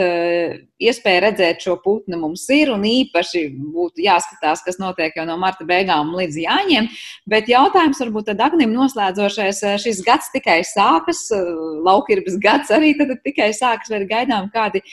iespēja 0.85 1.25
redzēt 1.25 1.67
šo 1.67 1.75
putnu 1.83 2.21
mums 2.21 2.45
ir 2.55 2.71
un 2.71 2.87
īpaši 2.87 3.43
būtu 3.75 4.05
jāskatās, 4.05 4.63
kas 4.63 4.79
notiek 4.79 5.19
jau 5.19 5.27
no 5.27 5.35
marta 5.43 5.67
beigām 5.67 6.15
līdz 6.15 6.39
jāņem. 6.45 6.89
Bet 7.35 7.51
jautājums 7.51 7.99
varbūt 8.05 8.31
tad 8.31 8.47
Agnim 8.47 8.71
noslēdzošais, 8.77 9.65
šis 9.83 10.05
gads 10.07 10.31
tikai 10.37 10.61
sākas, 10.69 11.27
laukirbas 11.83 12.39
gads 12.39 12.71
arī 12.75 12.95
tad 13.01 13.17
tikai 13.27 13.51
sākas, 13.59 13.91
vai 13.91 14.05
gaidām 14.07 14.53
kādi 14.55 14.85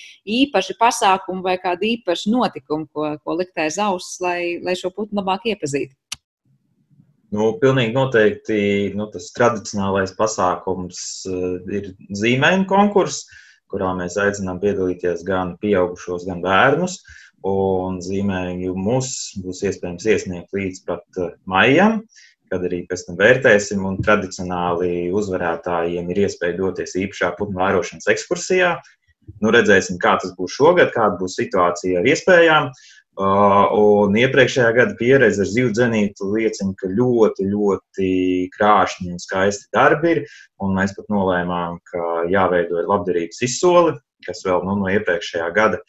īpaši 0.42 0.80
pasākumi 0.82 1.46
vai 1.46 1.60
kādi 1.62 2.00
īpaši 2.00 2.34
notikumi, 2.34 2.90
ko, 2.90 3.14
ko 3.22 3.38
likt 3.38 3.62
aiz 3.62 3.78
auss, 3.78 4.18
lai, 4.26 4.58
lai 4.66 4.74
šo 4.80 4.90
putnu 4.90 5.22
labāk 5.22 5.52
iepazītu. 5.54 5.94
Nu, 7.32 7.54
pilnīgi 7.62 7.96
noteikti 7.96 8.58
nu, 9.00 9.06
tas 9.12 9.30
tradicionālais 9.36 10.12
pasākums 10.18 11.00
uh, 11.32 11.62
ir 11.72 11.94
zīmēņu 12.20 12.68
konkurss, 12.68 13.24
kurā 13.72 13.94
mēs 13.96 14.18
aicinām 14.20 14.60
piedalīties 14.60 15.24
gan 15.28 15.56
pieaugušos, 15.62 16.26
gan 16.28 16.44
bērnus. 16.44 17.00
Un 17.48 18.02
zīmējumus 18.04 19.14
būs 19.42 19.64
iespējams 19.66 20.10
iesniegt 20.12 20.52
līdz 20.54 20.84
pat 20.90 21.22
uh, 21.24 21.32
maijam, 21.50 22.02
kad 22.52 22.68
arī 22.68 22.84
pēc 22.90 23.08
tam 23.08 23.18
vērtēsim. 23.24 23.88
Un 23.88 24.02
tradicionāli 24.04 25.08
uzvarētājiem 25.16 26.12
ir 26.12 26.26
iespēja 26.28 26.60
doties 26.60 26.98
īpašā 27.00 27.32
putnu 27.40 27.64
vērošanas 27.64 28.12
ekskursijā. 28.12 28.76
Nu, 29.40 29.54
redzēsim, 29.56 30.02
kā 30.04 30.18
tas 30.20 30.36
būs 30.36 30.60
šogad, 30.60 30.92
kāda 30.92 31.16
būs 31.22 31.40
situācija 31.40 32.02
ar 32.02 32.12
iespējām. 32.12 32.74
Uh, 33.22 33.68
un 33.78 34.16
iepriekšējā 34.18 34.70
gada 34.74 34.96
pieredze 34.98 35.44
ar 35.44 35.50
zivdzenītu 35.52 36.30
liecina, 36.32 36.72
ka 36.80 36.88
ļoti, 36.90 37.46
ļoti 37.52 38.08
krāšņi 38.56 39.12
un 39.14 39.20
skaisti 39.22 39.68
darbi 39.76 40.14
ir. 40.16 40.22
Mēs 40.78 40.96
pat 40.98 41.12
nolēmām, 41.14 41.76
ka 41.92 42.24
jāveido 42.32 42.82
labdarības 42.88 43.44
izsoli, 43.46 43.94
kas 44.26 44.42
vēl 44.48 44.64
nu, 44.66 44.80
no 44.80 44.90
iepriekšējā 44.90 45.50
gada, 45.54 45.82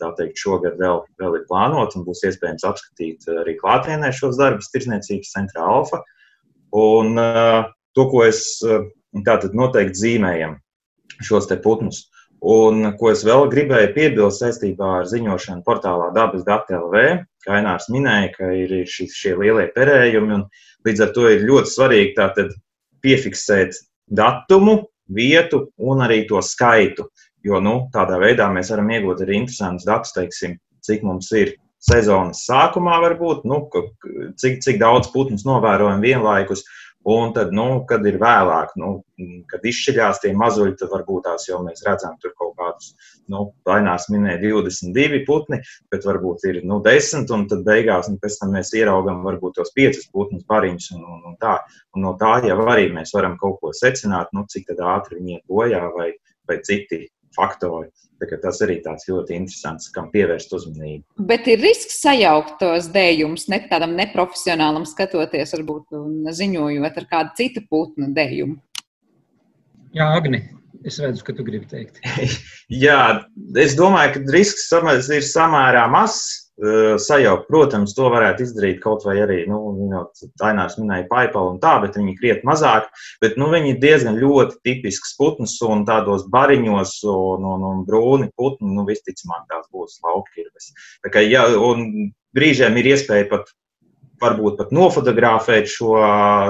tā 0.00 0.10
teikt, 0.18 0.40
šogad 0.42 0.80
vēl, 0.80 1.04
vēl 1.22 1.38
ir 1.38 1.44
plānota 1.50 2.00
un 2.00 2.06
būs 2.08 2.24
iespējams 2.32 2.66
apskatīt 2.66 3.30
arī 3.44 3.54
klātienē 3.60 4.10
šos 4.16 4.40
darbus 4.40 4.72
Tirzniecības 4.74 5.30
centrā 5.36 5.68
Alfa. 5.76 6.02
Un 6.74 7.14
uh, 7.20 7.68
to, 7.94 8.08
ko 8.10 8.24
es 8.26 8.42
uh, 8.66 8.88
tātad 9.28 9.54
noteikti 9.54 10.06
zīmējam, 10.06 10.58
šos 11.22 11.46
te 11.52 11.60
putnus. 11.62 12.08
Un 12.42 12.88
ko 12.98 13.12
es 13.12 13.20
vēl 13.22 13.46
gribēju 13.52 13.92
piebilst 13.94 14.42
saistībā 14.42 14.88
ar 14.98 15.06
ziņošanu 15.06 15.62
portālā 15.66 16.08
dabas 16.14 16.42
dati 16.42 16.74
LV, 16.74 17.02
kā 17.44 17.60
Ainārs 17.60 17.86
minēja, 17.94 18.32
ka 18.34 18.50
ir 18.58 18.74
šis, 18.90 19.14
šie 19.14 19.36
lielie 19.38 19.68
perējumi, 19.76 20.40
un 20.40 20.46
līdz 20.88 21.04
ar 21.06 21.12
to 21.14 21.28
ir 21.30 21.46
ļoti 21.46 21.70
svarīgi 21.70 22.16
tātad 22.16 22.50
piefiksēt 23.02 23.78
datumu, 24.10 24.80
vietu 25.12 25.68
un 25.78 26.02
arī 26.02 26.24
to 26.26 26.42
skaitu, 26.42 27.06
jo 27.46 27.60
nu, 27.62 27.74
tādā 27.94 28.18
veidā 28.22 28.48
mēs 28.50 28.72
varam 28.74 28.90
iegūt 28.90 29.22
arī 29.22 29.38
interesantus 29.38 29.86
datus, 29.86 30.14
teiksim, 30.16 30.58
cik 30.82 31.06
mums 31.06 31.30
ir 31.38 31.54
sezonas 31.82 32.44
sākumā 32.46 32.98
varbūt, 33.02 33.46
nu, 33.46 33.64
cik, 34.38 34.60
cik 34.62 34.78
daudz 34.82 35.10
putnus 35.14 35.46
novērojam 35.46 36.02
vienlaikus, 36.02 36.62
Un 37.04 37.32
tad, 37.34 37.50
nu, 37.50 37.82
kad 37.88 38.04
ir 38.06 38.14
vēlāk, 38.22 38.76
nu, 38.78 38.92
kad 39.50 39.64
izšķiļās 39.66 40.20
tie 40.22 40.30
mazuļi, 40.38 40.76
tad 40.78 40.92
varbūt 40.92 41.24
tās 41.26 41.48
jau 41.48 41.58
mēs 41.64 41.82
redzam 41.86 42.14
tur 42.22 42.30
kaut 42.38 42.52
kādus, 42.60 42.92
nu, 43.32 43.48
vainās 43.66 44.06
minēja 44.12 44.38
22 44.44 45.22
putni, 45.26 45.58
bet 45.90 46.06
varbūt 46.06 46.46
ir, 46.50 46.60
nu, 46.68 46.78
10, 46.84 47.26
un 47.34 47.48
tad 47.50 47.64
beigās, 47.66 48.10
un 48.10 48.20
pēc 48.22 48.38
tam 48.38 48.54
mēs 48.54 48.70
ieraugam 48.78 49.24
varbūt 49.26 49.58
tos 49.58 49.74
5 49.74 50.06
putnus 50.14 50.46
bariņus 50.46 50.92
un, 50.94 51.02
un, 51.16 51.24
un 51.32 51.40
tā. 51.42 51.56
Un 51.96 52.06
no 52.06 52.14
tā 52.20 52.36
jau 52.46 52.60
arī 52.70 52.86
mēs 52.94 53.14
varam 53.16 53.34
kaut 53.40 53.58
ko 53.64 53.74
secināt, 53.74 54.30
nu, 54.36 54.46
cik 54.46 54.70
tad 54.70 54.86
ātri 54.94 55.18
viņi 55.18 55.40
iet 55.40 55.44
bojā 55.50 55.82
vai, 55.96 56.12
vai 56.46 56.60
citi 56.62 57.08
faktori. 57.36 57.90
Tas 58.42 58.60
arī 58.62 58.76
tāds 58.84 59.08
ļoti 59.10 59.34
interesants, 59.34 59.88
kam 59.90 60.06
pievērst 60.12 60.52
uzmanību. 60.54 61.02
Bet 61.26 61.48
ir 61.50 61.58
risks 61.58 61.98
sajaukt 62.04 62.54
tos 62.60 62.86
dēļus, 62.94 63.48
ne 63.50 63.58
tādam 63.66 63.96
neprofesionālam 63.98 64.86
skatoties, 64.86 65.56
varbūt 65.56 65.96
ziņojot 66.38 67.00
ar 67.02 67.08
kādu 67.10 67.34
citu 67.40 67.64
putnu 67.66 68.12
dēļumu. 68.14 68.60
Jā, 69.92 70.06
Agni, 70.14 70.44
es 70.86 71.00
redzu, 71.02 71.24
ka 71.26 71.34
tu 71.36 71.44
gribi 71.44 71.66
teikt. 71.68 71.98
Jā, 72.84 73.26
es 73.58 73.74
domāju, 73.76 74.14
ka 74.14 74.36
risks 74.36 74.70
ir 74.70 75.26
samērā 75.26 75.88
mazs. 75.92 76.41
Sajaukt. 77.00 77.46
Protams, 77.48 77.94
to 77.96 78.10
varētu 78.12 78.44
izdarīt 78.44 78.82
kaut 78.82 79.06
vai 79.06 79.16
arī, 79.24 79.38
nu, 79.48 79.58
Tainārs 80.38 80.76
minēja 80.78 81.06
paipalu 81.08 81.54
un 81.54 81.60
tā, 81.62 81.78
bet 81.80 81.96
viņi 81.96 82.16
kriet 82.18 82.44
mazāk, 82.46 82.90
bet, 83.24 83.38
nu, 83.40 83.48
viņi 83.50 83.72
ir 83.72 83.80
diezgan 83.80 84.20
ļoti 84.20 84.60
tipisks 84.66 85.16
putns 85.16 85.56
un 85.64 85.86
tādos 85.88 86.26
bariņos 86.30 86.92
un, 87.08 87.48
un, 87.54 87.64
un 87.70 87.80
brūni 87.88 88.28
putni, 88.36 88.68
nu, 88.76 88.84
visticamāk 88.88 89.48
tās 89.48 89.64
būs 89.72 89.98
laukirves. 90.04 90.70
Tā 91.02 91.14
kā, 91.14 91.24
ja, 91.24 91.48
un 91.56 92.12
brīžiem 92.36 92.76
ir 92.78 92.92
iespēja 92.92 93.30
pat 93.32 93.50
varbūt 94.22 94.60
pat 94.60 94.74
nofotografēt 94.76 95.70
šo, 95.72 95.96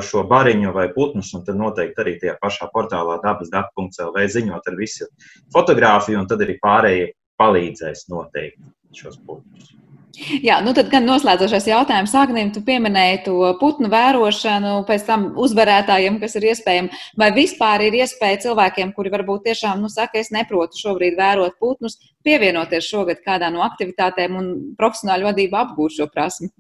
šo 0.05 0.25
bariņu 0.29 0.75
vai 0.75 0.89
putnus, 0.93 1.31
un 1.37 1.47
tad 1.47 1.57
noteikti 1.61 2.03
arī 2.05 2.17
tajā 2.21 2.37
pašā 2.43 2.69
portālā 2.75 3.17
dabasdata.lv 3.23 4.27
ziņot 4.35 4.69
ar 4.69 4.79
visu 4.79 5.09
fotografiju, 5.55 6.21
un 6.21 6.29
tad 6.29 6.45
arī 6.45 6.59
pārējie 6.61 7.13
palīdzēs 7.41 8.11
noteikt 8.13 8.61
šos 8.99 9.17
putnus. 9.25 9.73
Jā, 10.13 10.59
nu 10.61 10.75
tad 10.77 10.91
gan 10.93 11.07
noslēdzošais 11.09 11.67
jautājums 11.71 12.13
Agnim, 12.21 12.51
tu 12.53 12.61
pieminēji 12.67 13.23
to 13.25 13.37
putnu 13.61 13.89
vērošanu, 13.93 14.75
pēc 14.89 15.07
tam 15.07 15.25
uzvarētājiem, 15.41 16.19
kas 16.21 16.37
ir 16.37 16.51
iespējami, 16.51 17.01
vai 17.19 17.31
vispār 17.33 17.87
ir 17.87 17.97
iespēja 18.03 18.43
cilvēkiem, 18.45 18.93
kuri 18.97 19.13
varbūt 19.15 19.47
tiešām, 19.49 19.81
nu, 19.81 19.89
saka, 19.93 20.21
es 20.21 20.29
neprotu 20.35 20.81
šobrīd 20.83 21.17
vērot 21.17 21.57
putnus, 21.63 21.97
pievienoties 22.27 22.91
šogad 22.93 23.23
kādā 23.25 23.49
no 23.55 23.65
aktivitātēm 23.65 24.37
un 24.37 24.53
profesionāļu 24.77 25.31
vadību 25.31 25.61
apgūt 25.63 25.97
šo 25.97 26.09
prasmi? 26.13 26.53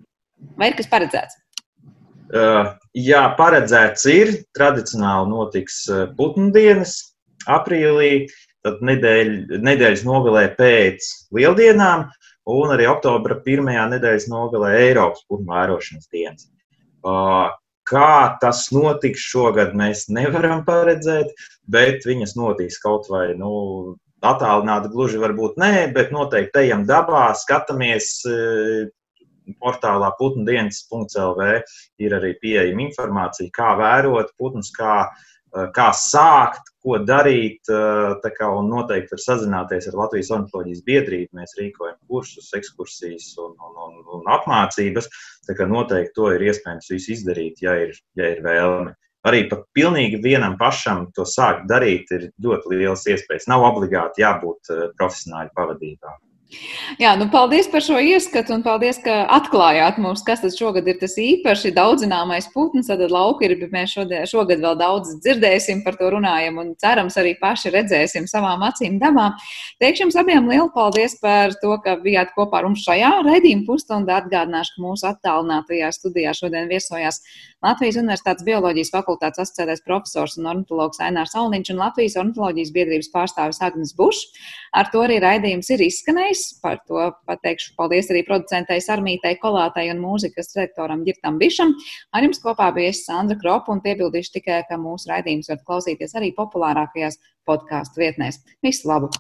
Vai 0.56 0.72
ir 0.72 0.78
kas 0.78 0.88
paredzēts? 0.90 1.38
Uh, 2.32 2.72
jā, 2.96 3.26
paredzēts 3.36 4.08
ir. 4.08 4.32
Tradicionāli 4.56 5.28
notiks 5.28 5.82
uh, 5.92 6.06
putnu 6.16 6.48
dienas 6.54 6.96
aprīlī, 7.50 8.30
tad 8.64 8.80
nedēļ, 8.80 9.60
nedēļas 9.60 10.06
nogalē 10.08 10.46
pēc 10.56 11.12
lieldienām 11.36 12.08
un 12.50 12.74
arī 12.74 12.86
oktobra 12.90 13.38
pirmajā 13.44 13.86
nedēļas 13.94 14.28
nogalē 14.30 14.72
Eiropas 14.88 15.24
putnu 15.28 15.52
vērošanas 15.52 16.08
dienas. 16.12 16.48
Kā 17.92 18.12
tas 18.42 18.66
notiks 18.74 19.24
šogad, 19.32 19.74
mēs 19.78 20.06
nevaram 20.12 20.62
paredzēt, 20.66 21.32
bet 21.70 22.06
viņas 22.06 22.36
notiks 22.38 22.78
kaut 22.82 23.08
vai 23.10 23.32
nu, 23.38 23.96
attālināti, 24.22 24.92
gluži 24.92 25.18
varbūt 25.22 25.58
nē, 25.58 25.90
bet 25.94 26.14
noteikti 26.14 26.66
ejam 26.68 26.86
dabā, 26.88 27.32
skatāmies. 27.38 28.14
Portālā 29.58 30.12
putndienas.lv 30.20 31.46
ir 31.98 32.12
arī 32.14 32.28
pieejama 32.38 32.84
informācija, 32.84 33.50
kā 33.50 33.72
vērot 33.74 34.28
putnus, 34.38 34.68
kā 34.70 35.08
kā 35.76 35.90
sākt, 35.96 36.71
ko 36.82 36.98
darīt. 37.06 37.60
Eh, 37.70 38.30
kā, 38.36 38.48
un 38.58 38.70
noteikti 38.72 39.14
var 39.14 39.22
sazināties 39.24 39.88
ar 39.90 39.98
Latvijas 40.00 40.32
ornitholoģijas 40.36 40.82
biedrību. 40.88 41.38
Mēs 41.38 41.54
rīkojam 41.58 41.98
kursus, 42.08 42.50
ekskursijas 42.58 43.30
un, 43.42 43.54
un, 43.58 43.78
un, 43.86 44.00
un 44.18 44.32
apmācības. 44.36 45.08
Tā 45.46 45.56
kā 45.58 45.68
noteikti 45.70 46.16
to 46.18 46.32
ir 46.34 46.48
iespējams 46.48 46.90
visu 46.94 47.14
izdarīt, 47.16 47.62
ja 47.64 47.76
ir, 47.86 47.96
ja 48.18 48.32
ir 48.34 48.42
vēlme. 48.44 48.96
Arī 49.28 49.44
pat 49.50 49.68
pilnīgi 49.76 50.18
vienam 50.22 50.56
pašam 50.58 51.04
to 51.14 51.22
sākt 51.28 51.68
darīt 51.70 52.10
ir 52.14 52.30
ļoti 52.42 52.74
liels 52.74 53.06
iespējas. 53.06 53.46
Nav 53.52 53.68
obligāti 53.70 54.24
jābūt 54.24 54.74
eh, 54.74 54.84
profesionāļu 54.98 55.54
pavadībā. 55.58 56.18
Jā, 57.00 57.14
nu 57.16 57.26
paldies 57.32 57.68
par 57.72 57.80
šo 57.84 57.96
ieskatu 58.02 58.52
un 58.52 58.62
paldies, 58.64 58.98
ka 59.02 59.22
atklājāt 59.32 59.96
mums, 60.02 60.20
kas 60.26 60.42
tad 60.42 60.52
šogad 60.52 60.88
ir 60.90 60.98
tas 61.00 61.14
īpaši 61.20 61.72
daudzināmais 61.76 62.50
putns. 62.52 62.90
Tad 62.90 63.00
laukirbi 63.12 63.70
mēs 63.72 63.94
šodien, 63.96 64.26
šogad 64.28 64.60
vēl 64.60 64.76
daudz 64.80 65.14
dzirdēsim, 65.24 65.80
par 65.86 65.96
to 66.00 66.10
runājam 66.12 66.60
un 66.60 66.74
cerams 66.80 67.16
arī 67.20 67.34
paši 67.40 67.72
redzēsim 67.72 68.28
savām 68.30 68.64
acīm 68.68 68.98
dabā. 69.00 69.30
Teikšu 69.80 70.06
jums 70.06 70.18
abiem 70.20 70.50
lielu 70.50 70.68
paldies 70.74 71.16
par 71.22 71.56
to, 71.62 71.72
ka 71.84 71.96
bijāt 72.04 72.34
kopā 72.36 72.60
ar 72.60 72.68
mums 72.68 72.84
šajā 72.84 73.14
raidījuma 73.28 73.66
pusstundā. 73.68 74.20
Atgādināšu, 74.22 74.76
ka 74.76 74.84
mūsu 74.84 75.08
attālinātajā 75.08 75.88
studijā 75.96 76.36
šodien 76.36 76.68
viesojās 76.70 77.22
Latvijas 77.64 77.98
Universitātes 78.02 78.44
bioloģijas 78.46 78.92
fakultātes 78.92 79.40
asociētais 79.46 79.84
profesors 79.86 80.36
un 80.38 80.50
ornitologs 80.52 81.00
Ainārs 81.02 81.36
Alniņš 81.38 81.72
un 81.72 81.82
Latvijas 81.82 82.18
ornitoloģijas 82.20 82.72
biedrības 82.74 83.10
pārstāvis 83.14 83.62
Agnes 83.64 83.94
Bušs. 83.96 84.24
Ar 84.76 84.90
to 84.92 85.04
arī 85.04 85.20
raidījums 85.22 85.70
ir 85.70 85.84
izskanējis. 85.86 86.41
Par 86.64 86.80
to 86.88 87.04
pateikšu 87.30 87.76
paldies 87.78 88.10
arī 88.12 88.24
producentei 88.26 88.82
Sarmītai 88.82 89.36
Kolātai 89.42 89.86
un 89.92 90.02
mūzikas 90.02 90.54
redaktoram 90.56 91.04
Girtam 91.06 91.38
Bišam. 91.42 91.76
Ar 92.10 92.26
jums 92.26 92.42
kopā 92.42 92.72
bija 92.74 92.94
es 92.94 93.04
Sandra 93.06 93.38
Kropa 93.38 93.74
un 93.74 93.84
piebildīšu 93.84 94.38
tikai, 94.40 94.62
ka 94.68 94.80
mūsu 94.80 95.12
raidījums 95.12 95.52
var 95.52 95.62
klausīties 95.68 96.16
arī 96.18 96.32
populārākajās 96.38 97.20
podkāstu 97.46 98.02
vietnēs. 98.02 98.42
Visu 98.66 98.90
labu! 98.90 99.12